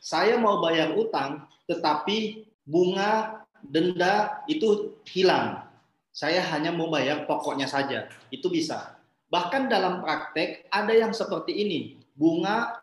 Saya 0.00 0.40
mau 0.40 0.64
bayar 0.64 0.96
utang, 0.96 1.44
tetapi 1.68 2.48
bunga 2.64 3.44
denda 3.60 4.40
itu 4.48 4.96
hilang. 5.04 5.69
Saya 6.10 6.42
hanya 6.54 6.74
mau 6.74 6.90
bayar 6.90 7.24
pokoknya 7.24 7.70
saja. 7.70 8.10
Itu 8.34 8.50
bisa. 8.50 8.98
Bahkan 9.30 9.70
dalam 9.70 10.02
praktek 10.02 10.66
ada 10.68 10.90
yang 10.90 11.14
seperti 11.14 11.54
ini. 11.54 12.02
Bunga, 12.18 12.76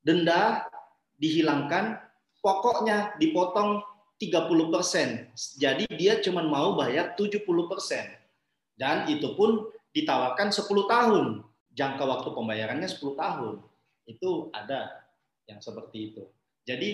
denda 0.00 0.66
dihilangkan, 1.20 2.00
pokoknya 2.40 3.14
dipotong 3.20 3.84
30%. 4.18 5.34
Jadi 5.60 5.84
dia 5.94 6.18
cuma 6.24 6.42
mau 6.42 6.74
bayar 6.74 7.14
70%. 7.14 7.44
Dan 8.78 9.06
itu 9.06 9.36
pun 9.36 9.68
ditawarkan 9.92 10.48
10 10.50 10.66
tahun. 10.88 11.24
Jangka 11.72 12.04
waktu 12.08 12.28
pembayarannya 12.32 12.88
10 12.88 13.14
tahun. 13.14 13.62
Itu 14.08 14.50
ada 14.56 15.06
yang 15.46 15.60
seperti 15.60 16.12
itu. 16.12 16.22
Jadi 16.64 16.90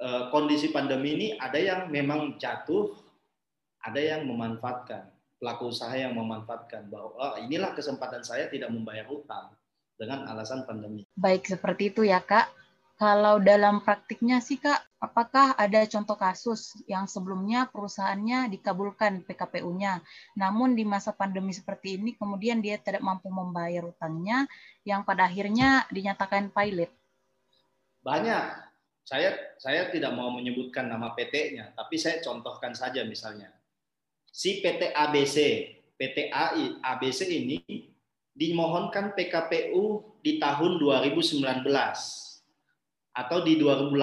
eh, 0.00 0.22
kondisi 0.32 0.72
pandemi 0.74 1.14
ini 1.14 1.28
ada 1.36 1.56
yang 1.60 1.80
memang 1.92 2.40
jatuh, 2.40 2.96
ada 3.88 4.00
yang 4.00 4.28
memanfaatkan. 4.28 5.08
Pelaku 5.38 5.70
usaha 5.70 5.94
yang 5.94 6.18
memanfaatkan 6.18 6.90
bahwa 6.90 7.14
oh, 7.14 7.34
inilah 7.38 7.70
kesempatan 7.72 8.26
saya 8.26 8.50
tidak 8.50 8.74
membayar 8.74 9.06
utang 9.06 9.54
dengan 9.94 10.26
alasan 10.30 10.66
pandemi. 10.66 11.06
Baik 11.14 11.46
seperti 11.46 11.94
itu 11.94 12.02
ya 12.06 12.22
Kak. 12.22 12.50
Kalau 12.98 13.38
dalam 13.38 13.78
praktiknya 13.86 14.42
sih 14.42 14.58
Kak, 14.58 14.82
apakah 14.98 15.54
ada 15.54 15.86
contoh 15.86 16.18
kasus 16.18 16.74
yang 16.90 17.06
sebelumnya 17.06 17.70
perusahaannya 17.70 18.50
dikabulkan 18.50 19.22
PKPU-nya, 19.22 20.02
namun 20.34 20.74
di 20.74 20.82
masa 20.82 21.14
pandemi 21.14 21.54
seperti 21.54 21.94
ini 21.94 22.18
kemudian 22.18 22.58
dia 22.58 22.74
tidak 22.82 23.06
mampu 23.06 23.30
membayar 23.30 23.86
utangnya 23.86 24.50
yang 24.82 25.06
pada 25.06 25.30
akhirnya 25.30 25.86
dinyatakan 25.94 26.50
pilot? 26.50 26.90
Banyak. 28.02 28.66
Saya 29.06 29.54
saya 29.62 29.88
tidak 29.94 30.12
mau 30.18 30.34
menyebutkan 30.34 30.90
nama 30.90 31.14
PT-nya, 31.14 31.78
tapi 31.78 31.96
saya 31.96 32.18
contohkan 32.18 32.74
saja 32.74 33.06
misalnya. 33.06 33.54
Si 34.38 34.62
PT 34.62 34.94
ABC, 34.94 35.36
PT 35.98 36.30
ABC 36.30 37.26
ini 37.26 37.58
dimohonkan 38.30 39.10
PKPU 39.18 40.14
di 40.22 40.38
tahun 40.38 40.78
2019 40.78 41.42
atau 43.18 43.38
di 43.42 43.58
2018. 43.58 43.98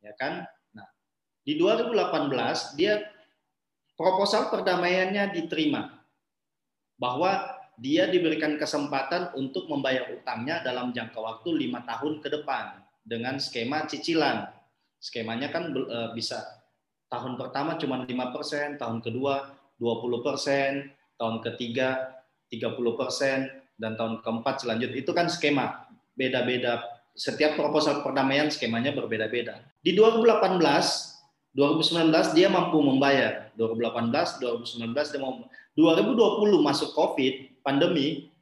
Ya 0.00 0.16
kan? 0.16 0.48
Nah, 0.72 0.88
di 1.44 1.60
2018 1.60 2.72
dia 2.80 3.04
proposal 3.92 4.48
perdamaiannya 4.48 5.36
diterima 5.36 5.92
bahwa 6.96 7.44
dia 7.76 8.08
diberikan 8.08 8.56
kesempatan 8.56 9.36
untuk 9.36 9.68
membayar 9.68 10.08
utangnya 10.16 10.64
dalam 10.64 10.96
jangka 10.96 11.20
waktu 11.20 11.60
lima 11.60 11.84
tahun 11.84 12.24
ke 12.24 12.40
depan 12.40 12.80
dengan 13.04 13.36
skema 13.36 13.84
cicilan. 13.84 14.48
Skemanya 14.96 15.52
kan 15.52 15.76
e, 15.76 15.98
bisa 16.16 16.61
tahun 17.12 17.36
pertama 17.36 17.76
cuma 17.76 18.08
5%, 18.08 18.80
tahun 18.80 18.98
kedua 19.04 19.52
20%, 19.76 21.20
tahun 21.20 21.36
ketiga 21.44 22.16
30%, 22.48 23.76
dan 23.76 23.92
tahun 24.00 24.24
keempat 24.24 24.64
selanjutnya. 24.64 24.98
Itu 25.04 25.12
kan 25.12 25.28
skema 25.28 25.84
beda-beda 26.16 27.02
setiap 27.12 27.60
proposal 27.60 28.00
perdamaian 28.00 28.48
skemanya 28.48 28.96
berbeda-beda. 28.96 29.60
Di 29.84 29.92
2018, 29.92 30.60
2019 31.52 32.32
dia 32.32 32.48
mampu 32.48 32.80
membayar. 32.80 33.52
2018, 33.60 34.40
2019 34.40 35.12
dia 35.12 35.20
mau 35.20 35.44
2020 35.76 36.64
masuk 36.64 36.96
Covid, 36.96 37.60
pandemi, 37.60 38.32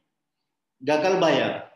gagal 0.79 1.19
bayar. 1.19 1.67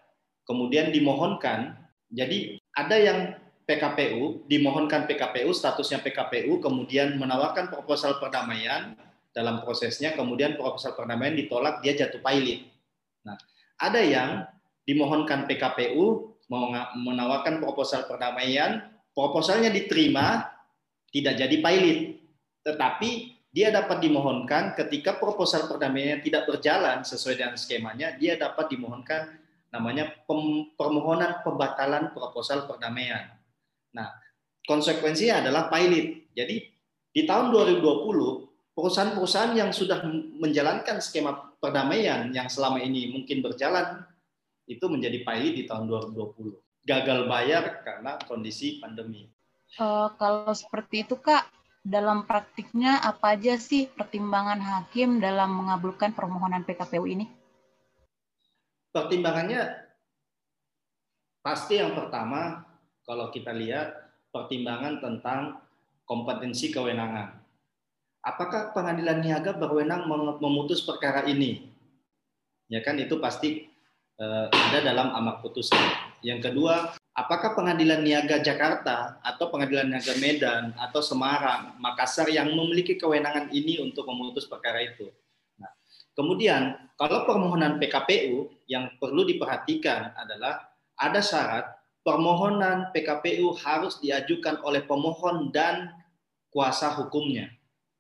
Kemudian 0.47 0.95
dimohonkan, 0.95 1.75
jadi 2.07 2.59
ada 2.71 2.95
yang 2.95 3.19
PKPU, 3.65 4.45
dimohonkan 4.45 5.09
PKPU, 5.09 5.49
statusnya 5.49 5.99
PKPU, 6.05 6.61
kemudian 6.61 7.17
menawarkan 7.17 7.73
proposal 7.73 8.21
perdamaian 8.21 8.93
dalam 9.33 9.65
prosesnya, 9.65 10.13
kemudian 10.13 10.53
proposal 10.53 10.93
perdamaian 10.93 11.33
ditolak, 11.33 11.81
dia 11.81 11.97
jatuh 11.97 12.21
pilot. 12.21 12.69
Nah, 13.25 13.35
ada 13.81 13.99
yang 14.05 14.45
dimohonkan 14.85 15.49
PKPU, 15.49 16.37
menawarkan 17.01 17.57
proposal 17.57 18.05
perdamaian, 18.05 18.85
proposalnya 19.17 19.73
diterima, 19.73 20.45
tidak 21.09 21.33
jadi 21.41 21.57
pilot. 21.57 21.99
Tetapi 22.61 23.09
dia 23.49 23.73
dapat 23.73 23.97
dimohonkan 23.97 24.77
ketika 24.77 25.17
proposal 25.17 25.65
perdamaian 25.65 26.21
tidak 26.21 26.45
berjalan 26.45 27.01
sesuai 27.01 27.35
dengan 27.39 27.57
skemanya, 27.57 28.13
dia 28.21 28.37
dapat 28.37 28.69
dimohonkan 28.69 29.41
namanya 29.73 30.13
permohonan 30.77 31.41
pembatalan 31.41 32.13
proposal 32.13 32.69
perdamaian. 32.69 33.33
Nah, 33.95 34.11
konsekuensinya 34.67 35.39
adalah 35.39 35.71
pilot. 35.71 36.35
Jadi 36.35 36.55
di 37.15 37.21
tahun 37.23 37.55
2020 37.55 38.75
perusahaan-perusahaan 38.75 39.55
yang 39.55 39.71
sudah 39.71 40.03
menjalankan 40.35 40.99
skema 40.99 41.55
perdamaian 41.63 42.27
yang 42.35 42.51
selama 42.51 42.83
ini 42.83 43.15
mungkin 43.15 43.39
berjalan 43.39 44.03
itu 44.67 44.83
menjadi 44.91 45.23
pilot 45.23 45.53
di 45.55 45.63
tahun 45.63 45.87
2020. 45.87 46.59
Gagal 46.85 47.19
bayar 47.25 47.81
karena 47.81 48.19
kondisi 48.27 48.83
pandemi. 48.83 49.31
Uh, 49.79 50.11
kalau 50.21 50.53
seperti 50.53 51.07
itu 51.07 51.17
Kak, 51.17 51.49
dalam 51.81 52.25
praktiknya 52.29 53.01
apa 53.01 53.33
aja 53.33 53.57
sih 53.57 53.89
pertimbangan 53.89 54.61
hakim 54.61 55.17
dalam 55.17 55.65
mengabulkan 55.65 56.13
permohonan 56.13 56.61
PKPU 56.61 57.05
ini? 57.09 57.25
Pertimbangannya 58.93 59.85
pasti 61.41 61.77
yang 61.77 61.93
pertama 61.93 62.65
kalau 63.05 63.31
kita 63.31 63.53
lihat 63.53 64.11
pertimbangan 64.33 64.99
tentang 64.99 65.61
kompetensi 66.03 66.73
kewenangan. 66.73 67.37
Apakah 68.25 68.73
pengadilan 68.73 69.21
niaga 69.21 69.53
berwenang 69.53 70.09
memutus 70.41 70.81
perkara 70.81 71.23
ini? 71.29 71.69
Ya 72.65 72.81
kan 72.81 72.97
itu 72.97 73.21
pasti 73.21 73.69
Eh, 74.15 74.47
ada 74.47 74.79
dalam 74.79 75.11
amak 75.11 75.43
putusan. 75.43 75.75
Yang 76.23 76.47
kedua, 76.47 76.95
apakah 77.11 77.51
pengadilan 77.51 77.99
niaga 77.99 78.39
Jakarta 78.39 79.19
atau 79.19 79.51
pengadilan 79.51 79.91
niaga 79.91 80.15
Medan 80.23 80.71
atau 80.79 81.03
Semarang, 81.03 81.75
Makassar 81.83 82.31
yang 82.31 82.47
memiliki 82.47 82.95
kewenangan 82.95 83.51
ini 83.51 83.83
untuk 83.83 84.07
memutus 84.07 84.47
perkara 84.47 84.79
itu? 84.79 85.11
Nah, 85.59 85.67
kemudian 86.15 86.79
kalau 86.95 87.27
permohonan 87.27 87.75
PKPU 87.75 88.55
yang 88.71 88.95
perlu 88.95 89.27
diperhatikan 89.27 90.15
adalah 90.15 90.63
ada 90.95 91.19
syarat 91.19 91.74
permohonan 92.05 92.93
PKPU 92.93 93.57
harus 93.57 93.97
diajukan 93.97 94.61
oleh 94.61 94.85
pemohon 94.85 95.49
dan 95.49 95.89
kuasa 96.53 96.93
hukumnya 96.93 97.49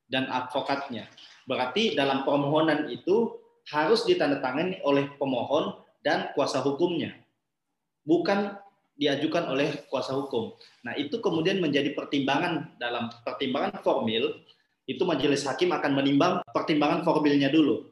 dan 0.05 0.29
advokatnya. 0.29 1.09
Berarti 1.49 1.97
dalam 1.97 2.21
permohonan 2.21 2.87
itu 2.93 3.33
harus 3.73 4.05
ditandatangani 4.05 4.79
oleh 4.85 5.09
pemohon 5.17 5.73
dan 6.05 6.29
kuasa 6.37 6.61
hukumnya, 6.61 7.17
bukan 8.05 8.53
diajukan 8.95 9.49
oleh 9.49 9.89
kuasa 9.89 10.13
hukum. 10.13 10.53
Nah, 10.85 10.93
itu 10.95 11.17
kemudian 11.19 11.59
menjadi 11.59 11.91
pertimbangan 11.97 12.77
dalam 12.77 13.09
pertimbangan 13.25 13.81
formil, 13.81 14.37
itu 14.85 15.01
majelis 15.01 15.43
hakim 15.49 15.73
akan 15.73 15.97
menimbang 15.97 16.45
pertimbangan 16.53 17.01
formilnya 17.01 17.49
dulu. 17.49 17.89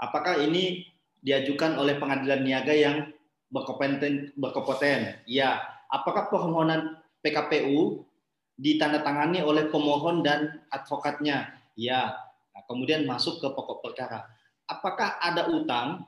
Apakah 0.00 0.40
ini 0.40 0.88
diajukan 1.20 1.76
oleh 1.76 2.00
pengadilan 2.00 2.40
niaga 2.42 2.74
yang 2.74 3.13
berkompeten, 3.54 4.34
berkompeten? 4.34 5.22
Ya. 5.30 5.62
Apakah 5.86 6.26
permohonan 6.26 6.98
PKPU 7.22 8.02
ditandatangani 8.58 9.46
oleh 9.46 9.70
pemohon 9.70 10.26
dan 10.26 10.58
advokatnya? 10.74 11.54
Ya. 11.78 12.18
Nah, 12.50 12.62
kemudian 12.66 13.06
masuk 13.06 13.38
ke 13.38 13.46
pokok 13.46 13.86
perkara. 13.86 14.26
Apakah 14.66 15.22
ada 15.22 15.46
utang 15.54 16.02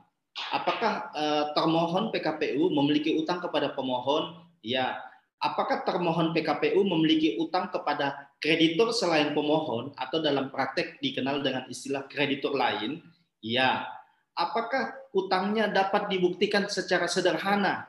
Apakah 0.53 1.09
uh, 1.17 1.45
termohon 1.57 2.13
PKPU 2.13 2.69
memiliki 2.69 3.17
utang 3.17 3.41
kepada 3.41 3.73
pemohon? 3.73 4.37
Ya. 4.61 5.01
Apakah 5.41 5.85
termohon 5.85 6.33
PKPU 6.37 6.81
memiliki 6.85 7.37
utang 7.41 7.73
kepada 7.73 8.33
kreditur 8.41 8.93
selain 8.93 9.33
pemohon 9.33 9.93
atau 9.97 10.21
dalam 10.21 10.49
praktek 10.49 11.01
dikenal 11.01 11.41
dengan 11.41 11.65
istilah 11.73 12.05
kreditur 12.09 12.53
lain? 12.53 13.01
Ya. 13.41 13.89
Apakah 14.37 14.93
utangnya 15.17 15.73
dapat 15.73 16.13
dibuktikan 16.13 16.69
secara 16.69 17.09
sederhana? 17.09 17.89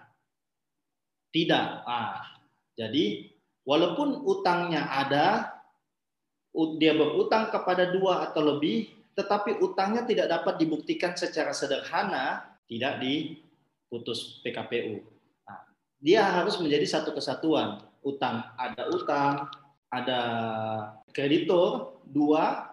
Tidak. 1.36 1.68
Ah, 1.84 2.24
jadi 2.80 3.28
walaupun 3.68 4.24
utangnya 4.24 4.88
ada, 4.88 5.60
dia 6.80 6.96
berutang 6.96 7.52
kepada 7.52 7.92
dua 7.92 8.32
atau 8.32 8.56
lebih, 8.56 8.88
tetapi 9.12 9.60
utangnya 9.60 10.08
tidak 10.08 10.32
dapat 10.32 10.56
dibuktikan 10.56 11.14
secara 11.20 11.52
sederhana, 11.52 12.56
tidak 12.72 13.04
diputus 13.04 14.40
PKPU. 14.42 15.04
Nah, 15.44 15.60
dia 16.00 16.24
harus 16.24 16.56
menjadi 16.64 16.88
satu 16.88 17.12
kesatuan. 17.12 17.84
Utang 18.08 18.56
ada 18.56 18.88
utang, 18.88 19.52
ada 19.92 20.20
kreditor, 21.12 22.00
dua 22.08 22.72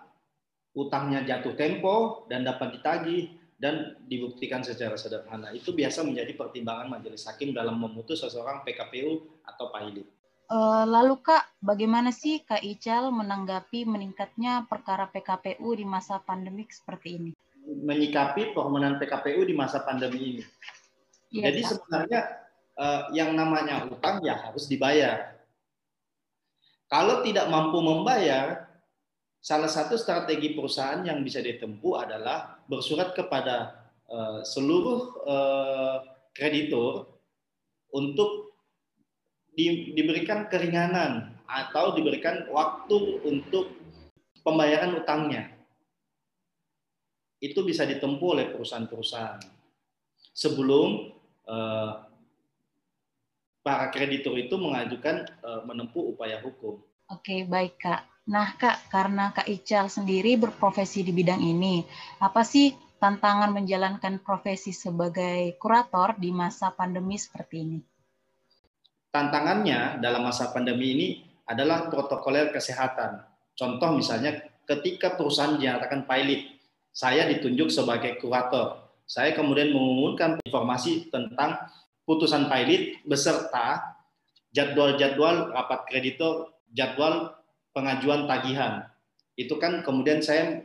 utangnya 0.75 1.23
jatuh 1.23 1.55
tempo 1.55 2.27
dan 2.27 2.43
dapat 2.43 2.79
ditagih 2.79 3.44
dan 3.65 3.97
dibuktikan 4.05 4.61
secara 4.61 4.93
sederhana. 5.01 5.49
Itu 5.57 5.73
biasa 5.73 6.05
menjadi 6.05 6.37
pertimbangan 6.37 6.93
majelis 6.93 7.25
hakim 7.25 7.57
dalam 7.57 7.81
memutus 7.81 8.21
seseorang 8.21 8.61
PKPU 8.61 9.41
atau 9.41 9.73
pilot. 9.73 10.05
Uh, 10.53 10.85
lalu 10.85 11.17
Kak, 11.25 11.49
bagaimana 11.65 12.13
sih 12.13 12.45
Kak 12.45 12.61
Ical 12.61 13.09
menanggapi 13.09 13.89
meningkatnya 13.89 14.69
perkara 14.69 15.09
PKPU 15.09 15.73
di 15.81 15.89
masa 15.89 16.21
pandemik 16.21 16.69
seperti 16.77 17.17
ini? 17.17 17.31
Menyikapi 17.65 18.53
permohonan 18.53 19.01
PKPU 19.01 19.49
di 19.49 19.57
masa 19.57 19.81
pandemi 19.81 20.37
ini. 20.37 20.45
Ya, 21.33 21.49
Jadi 21.49 21.65
Kak. 21.65 21.69
sebenarnya 21.73 22.21
uh, 22.77 23.03
yang 23.17 23.33
namanya 23.33 23.89
utang 23.89 24.21
ya 24.21 24.37
harus 24.45 24.69
dibayar. 24.69 25.41
Kalau 26.93 27.25
tidak 27.25 27.49
mampu 27.49 27.81
membayar, 27.81 28.64
salah 29.45 29.69
satu 29.69 30.01
strategi 30.01 30.57
perusahaan 30.57 31.05
yang 31.05 31.21
bisa 31.21 31.45
ditempuh 31.45 32.01
adalah 32.01 32.65
bersurat 32.65 33.13
kepada 33.13 33.85
uh, 34.09 34.41
seluruh 34.41 35.01
uh, 35.29 35.99
kreditur 36.33 37.13
untuk 37.93 38.57
di, 39.55 39.95
diberikan 39.95 40.51
keringanan 40.51 41.37
atau 41.47 41.95
diberikan 41.95 42.51
waktu 42.51 43.23
untuk 43.23 43.71
pembayaran 44.43 44.99
utangnya. 44.99 45.55
Itu 47.39 47.63
bisa 47.63 47.87
ditempuh 47.87 48.29
oleh 48.35 48.47
perusahaan-perusahaan 48.51 49.41
sebelum 50.35 51.13
eh, 51.47 51.93
para 53.63 53.87
kreditur 53.95 54.35
itu 54.37 54.57
mengajukan 54.59 55.29
eh, 55.29 55.61
menempuh 55.69 56.17
upaya 56.17 56.43
hukum. 56.43 56.83
Oke, 57.13 57.45
baik 57.45 57.77
Kak. 57.79 58.14
Nah 58.25 58.57
Kak, 58.57 58.89
karena 58.89 59.37
Kak 59.37 59.49
Ical 59.49 59.93
sendiri 59.93 60.41
berprofesi 60.41 61.05
di 61.05 61.13
bidang 61.13 61.45
ini, 61.45 61.85
apa 62.25 62.41
sih 62.41 62.73
tantangan 62.97 63.53
menjalankan 63.53 64.25
profesi 64.25 64.73
sebagai 64.73 65.61
kurator 65.61 66.17
di 66.17 66.33
masa 66.33 66.73
pandemi 66.73 67.21
seperti 67.21 67.57
ini? 67.61 67.79
tantangannya 69.15 70.03
dalam 70.03 70.27
masa 70.27 70.51
pandemi 70.51 70.91
ini 70.91 71.09
adalah 71.47 71.87
protokoler 71.87 72.51
kesehatan. 72.51 73.23
Contoh 73.55 73.95
misalnya 73.95 74.43
ketika 74.67 75.15
perusahaan 75.15 75.55
dinyatakan 75.55 76.11
pilot, 76.11 76.59
saya 76.91 77.31
ditunjuk 77.31 77.71
sebagai 77.71 78.19
kurator. 78.19 78.91
Saya 79.07 79.31
kemudian 79.39 79.71
mengumumkan 79.71 80.43
informasi 80.43 81.15
tentang 81.15 81.63
putusan 82.03 82.51
pilot 82.51 83.07
beserta 83.07 83.95
jadwal-jadwal 84.51 85.55
rapat 85.55 85.87
kreditor, 85.87 86.51
jadwal 86.75 87.39
pengajuan 87.75 88.31
tagihan. 88.31 88.87
Itu 89.35 89.59
kan 89.59 89.83
kemudian 89.83 90.23
saya 90.23 90.63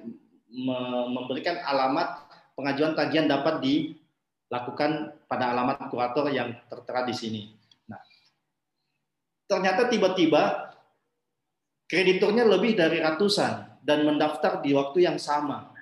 memberikan 1.10 1.60
alamat 1.65 2.30
pengajuan 2.54 2.93
tagihan 2.93 3.26
dapat 3.26 3.60
dilakukan 3.60 5.17
pada 5.26 5.52
alamat 5.52 5.89
kurator 5.89 6.30
yang 6.30 6.54
tertera 6.69 7.06
di 7.06 7.13
sini 7.17 7.41
ternyata 9.50 9.89
tiba-tiba 9.89 10.69
krediturnya 11.89 12.45
lebih 12.45 12.78
dari 12.78 13.02
ratusan 13.02 13.82
dan 13.82 14.06
mendaftar 14.06 14.62
di 14.62 14.78
waktu 14.78 15.10
yang 15.10 15.17
sama, 15.17 15.74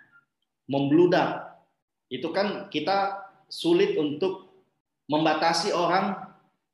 membludak. 0.71 1.59
Itu 2.07 2.31
kan 2.31 2.71
kita 2.71 3.27
sulit 3.51 3.99
untuk 3.99 4.47
membatasi 5.11 5.75
orang 5.75 6.15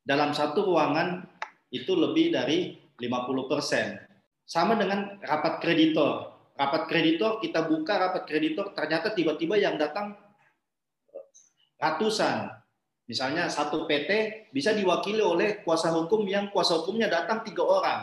dalam 0.06 0.38
satu 0.38 0.70
ruangan 0.70 1.26
itu 1.74 1.98
lebih 1.98 2.30
dari 2.30 2.78
50 3.02 3.50
persen. 3.50 3.98
Sama 4.44 4.76
dengan 4.76 5.18
rapat 5.24 5.64
kreditor. 5.64 6.32
Rapat 6.54 6.86
kreditor, 6.86 7.42
kita 7.42 7.66
buka 7.66 7.98
rapat 7.98 8.30
kreditor, 8.30 8.78
ternyata 8.78 9.10
tiba-tiba 9.16 9.58
yang 9.58 9.76
datang 9.80 10.14
ratusan. 11.82 12.54
Misalnya 13.04 13.52
satu 13.52 13.84
PT 13.84 14.10
bisa 14.56 14.72
diwakili 14.72 15.20
oleh 15.20 15.60
kuasa 15.66 15.92
hukum 15.92 16.24
yang 16.24 16.48
kuasa 16.54 16.80
hukumnya 16.80 17.12
datang 17.12 17.44
tiga 17.44 17.64
orang. 17.68 18.02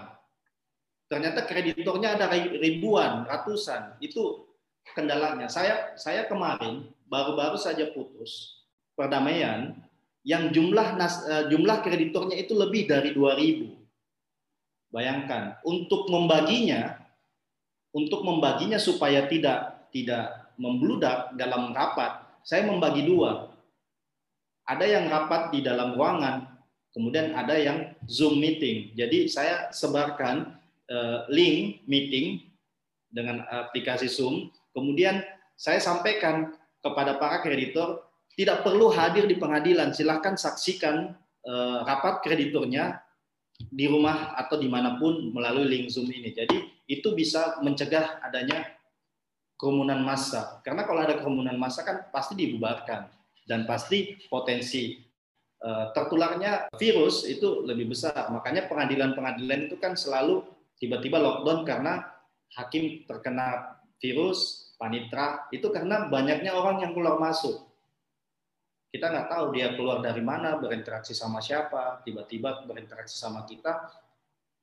Ternyata 1.08 1.48
kreditornya 1.48 2.20
ada 2.20 2.28
ribuan, 2.60 3.24
ratusan. 3.24 3.96
Itu 4.04 4.50
kendalanya. 4.92 5.48
Saya 5.48 5.96
saya 5.96 6.28
kemarin 6.28 6.92
baru-baru 7.08 7.56
saja 7.56 7.88
putus 7.96 8.60
perdamaian 8.92 9.72
yang 10.20 10.52
jumlah 10.52 11.00
nas, 11.00 11.24
eh, 11.24 11.48
jumlah 11.48 11.80
kreditornya 11.80 12.36
itu 12.36 12.52
lebih 12.52 12.84
dari 12.84 13.16
2000. 13.16 13.79
Bayangkan, 14.90 15.58
untuk 15.62 16.10
membaginya 16.10 16.98
untuk 17.90 18.22
membaginya 18.22 18.78
supaya 18.78 19.26
tidak 19.26 19.90
tidak 19.90 20.54
membludak 20.54 21.34
dalam 21.34 21.74
rapat, 21.74 22.22
saya 22.46 22.62
membagi 22.66 23.02
dua 23.02 23.50
ada 24.70 24.86
yang 24.86 25.10
rapat 25.10 25.50
di 25.50 25.66
dalam 25.66 25.98
ruangan, 25.98 26.46
kemudian 26.94 27.34
ada 27.34 27.58
yang 27.58 27.90
Zoom 28.06 28.38
meeting. 28.38 28.94
Jadi 28.94 29.26
saya 29.26 29.74
sebarkan 29.74 30.54
uh, 30.86 31.26
link 31.26 31.82
meeting 31.90 32.46
dengan 33.10 33.42
aplikasi 33.50 34.06
Zoom, 34.06 34.54
kemudian 34.70 35.26
saya 35.58 35.82
sampaikan 35.82 36.54
kepada 36.86 37.18
para 37.18 37.42
kreditor 37.42 38.06
tidak 38.38 38.62
perlu 38.62 38.94
hadir 38.94 39.26
di 39.26 39.34
pengadilan, 39.34 39.90
silahkan 39.90 40.38
saksikan 40.38 41.18
uh, 41.50 41.82
rapat 41.82 42.22
krediturnya 42.22 43.02
di 43.68 43.84
rumah 43.84 44.32
atau 44.40 44.56
di 44.56 44.70
mana 44.70 44.96
pun 44.96 45.30
melalui 45.34 45.68
link 45.68 45.92
Zoom 45.92 46.08
ini. 46.08 46.32
Jadi 46.32 46.88
itu 46.88 47.12
bisa 47.12 47.60
mencegah 47.60 48.24
adanya 48.24 48.64
kerumunan 49.60 50.00
massa. 50.00 50.64
Karena 50.64 50.88
kalau 50.88 51.04
ada 51.04 51.20
kerumunan 51.20 51.60
massa 51.60 51.84
kan 51.84 52.08
pasti 52.08 52.32
dibubarkan 52.32 53.12
dan 53.44 53.68
pasti 53.68 54.16
potensi 54.32 54.96
uh, 55.60 55.92
tertularnya 55.92 56.72
virus 56.80 57.28
itu 57.28 57.62
lebih 57.68 57.92
besar. 57.92 58.32
Makanya 58.32 58.66
pengadilan-pengadilan 58.72 59.68
itu 59.68 59.76
kan 59.76 59.94
selalu 59.94 60.42
tiba-tiba 60.80 61.20
lockdown 61.20 61.68
karena 61.68 62.08
hakim 62.56 63.04
terkena 63.04 63.78
virus, 64.00 64.72
panitra, 64.80 65.44
itu 65.52 65.68
karena 65.68 66.08
banyaknya 66.08 66.56
orang 66.56 66.80
yang 66.80 66.96
keluar 66.96 67.20
masuk. 67.20 67.69
Kita 68.90 69.06
nggak 69.06 69.28
tahu 69.30 69.54
dia 69.54 69.78
keluar 69.78 70.02
dari 70.02 70.18
mana, 70.18 70.58
berinteraksi 70.58 71.14
sama 71.14 71.38
siapa, 71.38 72.02
tiba-tiba 72.02 72.66
berinteraksi 72.66 73.14
sama 73.14 73.46
kita, 73.46 73.86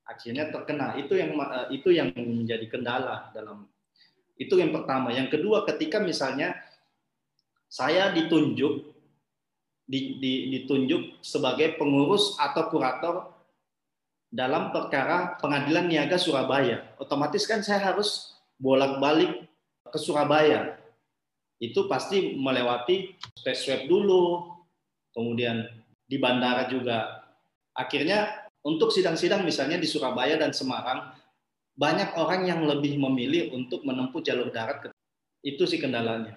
akhirnya 0.04 0.52
terkena. 0.52 1.00
Itu 1.00 1.16
yang 1.16 1.32
uh, 1.40 1.72
itu 1.72 1.96
yang 1.96 2.12
menjadi 2.12 2.68
kendala 2.68 3.32
dalam 3.32 3.72
itu 4.36 4.60
yang 4.60 4.76
pertama. 4.76 5.16
Yang 5.16 5.40
kedua, 5.40 5.63
ketika 5.63 6.04
misalnya 6.04 6.60
saya 7.68 8.12
ditunjuk 8.12 8.96
di, 9.88 10.20
di, 10.20 10.34
ditunjuk 10.60 11.24
sebagai 11.24 11.80
pengurus 11.80 12.36
atau 12.36 12.68
kurator 12.68 13.16
dalam 14.28 14.76
perkara 14.76 15.40
pengadilan 15.40 15.88
niaga 15.88 16.20
Surabaya. 16.20 16.84
Otomatis 17.00 17.48
kan 17.48 17.63
saya 17.63 17.92
harus 17.92 18.36
bolak-balik 18.60 19.48
ke 19.88 19.98
Surabaya. 20.00 20.76
Itu 21.58 21.89
pasti 21.89 22.38
melewati 22.38 23.17
tes 23.41 23.65
swab 23.65 23.89
dulu, 23.89 24.54
kemudian 25.13 25.65
di 26.06 26.17
bandara 26.22 26.70
juga. 26.70 27.26
Akhirnya 27.74 28.48
untuk 28.62 28.93
sidang-sidang 28.93 29.41
misalnya 29.41 29.82
di 29.82 29.89
Surabaya 29.89 30.38
dan 30.38 30.54
Semarang, 30.54 31.13
banyak 31.78 32.17
orang 32.17 32.50
yang 32.50 32.65
lebih 32.65 32.98
memilih 32.98 33.54
untuk 33.54 33.86
menempuh 33.86 34.22
jalur 34.26 34.50
darat. 34.50 34.89
Itu 35.46 35.70
sih 35.70 35.78
kendalanya. 35.78 36.36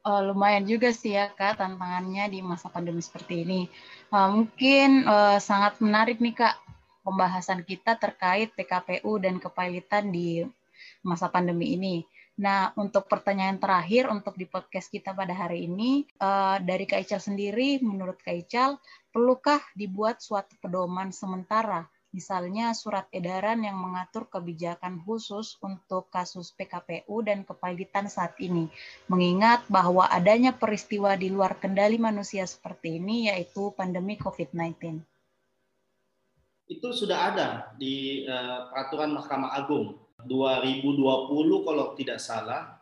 Uh, 0.00 0.32
lumayan 0.32 0.64
juga 0.64 0.96
sih 0.96 1.12
ya 1.12 1.28
kak 1.28 1.60
tantangannya 1.60 2.32
di 2.32 2.40
masa 2.40 2.72
pandemi 2.72 3.04
seperti 3.04 3.44
ini. 3.44 3.68
Uh, 4.08 4.40
mungkin 4.40 5.04
uh, 5.04 5.36
sangat 5.36 5.76
menarik 5.84 6.16
nih 6.24 6.32
kak 6.32 6.56
pembahasan 7.04 7.60
kita 7.68 8.00
terkait 8.00 8.48
PKPU 8.56 9.20
dan 9.20 9.36
kepailitan 9.36 10.08
di 10.08 10.48
masa 11.04 11.28
pandemi 11.28 11.76
ini. 11.76 12.08
Nah, 12.40 12.72
untuk 12.80 13.04
pertanyaan 13.04 13.60
terakhir 13.60 14.08
untuk 14.08 14.32
di 14.40 14.48
podcast 14.48 14.88
kita 14.88 15.12
pada 15.12 15.36
hari 15.36 15.68
ini, 15.68 16.08
uh, 16.24 16.56
dari 16.56 16.88
Kak 16.88 17.04
Ical 17.04 17.20
sendiri, 17.20 17.84
menurut 17.84 18.16
Kak 18.16 18.32
Ical, 18.32 18.80
perlukah 19.12 19.60
dibuat 19.76 20.24
suatu 20.24 20.56
pedoman 20.56 21.12
sementara? 21.12 21.84
Misalnya 22.16 22.72
surat 22.72 23.04
edaran 23.12 23.60
yang 23.60 23.76
mengatur 23.76 24.24
kebijakan 24.32 25.04
khusus 25.04 25.60
untuk 25.60 26.08
kasus 26.08 26.56
PKPU 26.56 27.20
dan 27.20 27.44
kepailitan 27.44 28.08
saat 28.08 28.32
ini, 28.40 28.72
mengingat 29.12 29.68
bahwa 29.68 30.08
adanya 30.08 30.56
peristiwa 30.56 31.20
di 31.20 31.28
luar 31.28 31.60
kendali 31.60 32.00
manusia 32.00 32.48
seperti 32.48 32.96
ini, 32.96 33.28
yaitu 33.28 33.68
pandemi 33.76 34.16
COVID-19. 34.16 35.04
Itu 36.72 36.88
sudah 36.96 37.36
ada 37.36 37.48
di 37.76 38.24
uh, 38.24 38.72
peraturan 38.72 39.12
Mahkamah 39.12 39.60
Agung 39.60 40.08
2020 40.26 41.66
kalau 41.66 41.92
tidak 41.94 42.18
salah, 42.18 42.80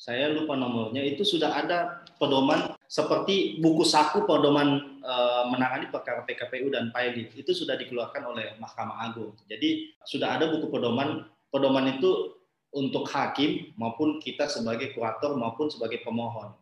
saya 0.00 0.32
lupa 0.32 0.56
nomornya, 0.56 1.04
itu 1.04 1.20
sudah 1.28 1.60
ada 1.60 2.00
pedoman 2.16 2.72
seperti 2.88 3.60
buku 3.60 3.84
saku 3.84 4.24
pedoman 4.24 4.98
e, 4.98 5.14
menangani 5.52 5.92
perkara 5.92 6.24
PKPU 6.24 6.72
dan 6.72 6.88
PAID 6.88 7.36
itu 7.36 7.52
sudah 7.52 7.76
dikeluarkan 7.76 8.24
oleh 8.24 8.56
Mahkamah 8.56 9.12
Agung. 9.12 9.36
Jadi 9.44 9.92
sudah 10.08 10.40
ada 10.40 10.48
buku 10.48 10.72
pedoman 10.72 11.28
pedoman 11.52 12.00
itu 12.00 12.32
untuk 12.72 13.06
hakim 13.12 13.76
maupun 13.76 14.22
kita 14.22 14.48
sebagai 14.48 14.96
kurator 14.96 15.36
maupun 15.36 15.68
sebagai 15.68 16.00
pemohon. 16.00 16.54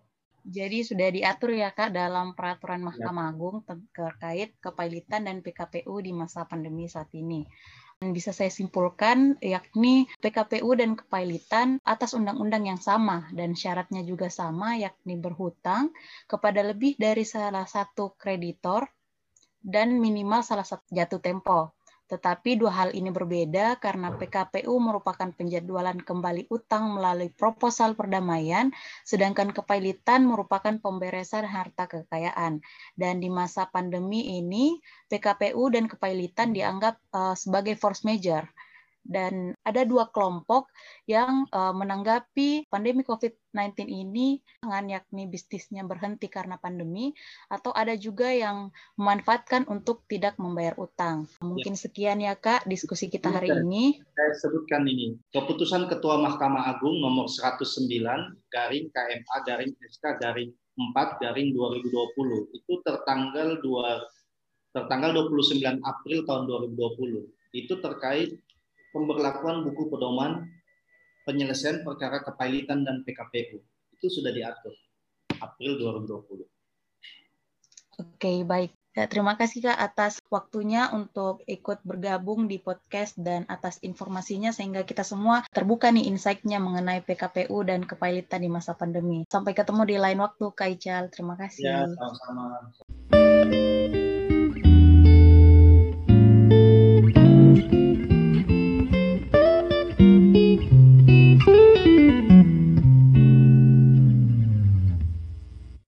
Jadi 0.44 0.86
sudah 0.86 1.08
diatur 1.10 1.56
ya 1.56 1.74
Kak 1.74 1.90
dalam 1.90 2.36
peraturan 2.36 2.84
Mahkamah 2.84 3.28
ya. 3.28 3.32
Agung 3.34 3.56
terkait 3.94 4.54
kepailitan 4.62 5.26
dan 5.26 5.42
PKPU 5.42 5.98
di 6.02 6.12
masa 6.14 6.46
pandemi 6.46 6.86
saat 6.86 7.10
ini. 7.14 7.46
Dan 7.98 8.14
bisa 8.14 8.30
saya 8.30 8.46
simpulkan 8.46 9.34
yakni 9.42 10.06
PKPU 10.22 10.70
dan 10.78 10.94
kepailitan 10.94 11.82
atas 11.82 12.14
undang-undang 12.14 12.70
yang 12.70 12.78
sama 12.78 13.26
dan 13.34 13.58
syaratnya 13.58 14.06
juga 14.06 14.30
sama 14.30 14.78
yakni 14.78 15.18
berhutang 15.18 15.90
kepada 16.30 16.62
lebih 16.62 16.94
dari 16.94 17.26
salah 17.26 17.66
satu 17.66 18.14
kreditor 18.14 18.86
dan 19.58 19.98
minimal 19.98 20.46
salah 20.46 20.62
satu 20.62 20.86
jatuh 20.94 21.18
tempo. 21.18 21.77
Tetapi 22.08 22.56
dua 22.56 22.72
hal 22.72 22.90
ini 22.96 23.12
berbeda 23.12 23.76
karena 23.76 24.16
PKPU 24.16 24.72
merupakan 24.80 25.28
penjadwalan 25.28 26.00
kembali 26.00 26.48
utang 26.48 26.96
melalui 26.96 27.28
proposal 27.28 27.92
perdamaian, 27.92 28.72
sedangkan 29.04 29.52
kepailitan 29.52 30.24
merupakan 30.24 30.80
pemberesan 30.80 31.44
harta 31.44 31.84
kekayaan. 31.84 32.64
Dan 32.96 33.20
di 33.20 33.28
masa 33.28 33.68
pandemi 33.68 34.40
ini, 34.40 34.80
PKPU 35.12 35.68
dan 35.68 35.84
kepailitan 35.84 36.56
dianggap 36.56 36.96
uh, 37.12 37.36
sebagai 37.36 37.76
force 37.76 38.08
major 38.08 38.48
dan 39.08 39.56
ada 39.64 39.88
dua 39.88 40.12
kelompok 40.12 40.68
yang 41.08 41.48
uh, 41.48 41.72
menanggapi 41.72 42.68
pandemi 42.68 43.00
COVID-19 43.02 43.88
ini 43.88 44.44
dengan 44.60 45.00
yakni 45.00 45.24
bisnisnya 45.24 45.88
berhenti 45.88 46.28
karena 46.28 46.60
pandemi 46.60 47.16
atau 47.48 47.72
ada 47.72 47.96
juga 47.96 48.28
yang 48.28 48.68
memanfaatkan 49.00 49.64
untuk 49.66 50.04
tidak 50.06 50.36
membayar 50.36 50.76
utang. 50.76 51.24
Mungkin 51.40 51.72
ya. 51.74 51.80
sekian 51.88 52.20
ya 52.20 52.36
Kak 52.36 52.68
diskusi 52.68 53.08
kita 53.08 53.32
hari 53.32 53.48
ini. 53.48 53.96
Saya 54.12 54.32
sebutkan 54.36 54.84
ini. 54.84 55.16
Keputusan 55.32 55.88
Ketua 55.88 56.20
Mahkamah 56.20 56.76
Agung 56.76 57.00
nomor 57.00 57.32
109 57.32 57.88
garing 58.52 58.92
KMA 58.92 59.36
garing 59.48 59.72
SK 59.88 60.20
garing 60.20 60.52
4 60.78 61.18
garing 61.18 61.56
2020 61.56 62.54
itu 62.54 62.72
tertanggal 62.86 63.58
2 63.58 64.76
tertanggal 64.76 65.10
29 65.26 65.80
April 65.82 66.18
tahun 66.22 66.42
2020 66.76 67.56
itu 67.56 67.74
terkait 67.80 68.36
pemberlakuan 68.98 69.62
buku 69.62 69.86
pedoman 69.94 70.50
penyelesaian 71.22 71.86
perkara 71.86 72.18
kepailitan 72.26 72.82
dan 72.82 73.06
PKPU. 73.06 73.62
Itu 73.94 74.10
sudah 74.10 74.34
diatur 74.34 74.74
April 75.38 75.78
2020. 75.78 76.42
Oke, 78.02 78.42
baik. 78.42 78.74
Ya, 78.98 79.06
terima 79.06 79.38
kasih 79.38 79.62
Kak 79.62 79.78
atas 79.78 80.18
waktunya 80.26 80.90
untuk 80.90 81.46
ikut 81.46 81.86
bergabung 81.86 82.50
di 82.50 82.58
podcast 82.58 83.14
dan 83.14 83.46
atas 83.46 83.78
informasinya 83.86 84.50
sehingga 84.50 84.82
kita 84.82 85.06
semua 85.06 85.46
terbuka 85.54 85.94
nih 85.94 86.10
insight-nya 86.10 86.58
mengenai 86.58 87.06
PKPU 87.06 87.62
dan 87.62 87.86
kepailitan 87.86 88.42
di 88.42 88.50
masa 88.50 88.74
pandemi. 88.74 89.22
Sampai 89.30 89.54
ketemu 89.54 89.86
di 89.86 89.96
lain 90.02 90.18
waktu 90.18 90.50
Kak 90.50 90.68
Ical. 90.74 91.14
Terima 91.14 91.38
kasih. 91.38 91.62
Ya, 91.62 91.86
sama-sama. 91.86 92.74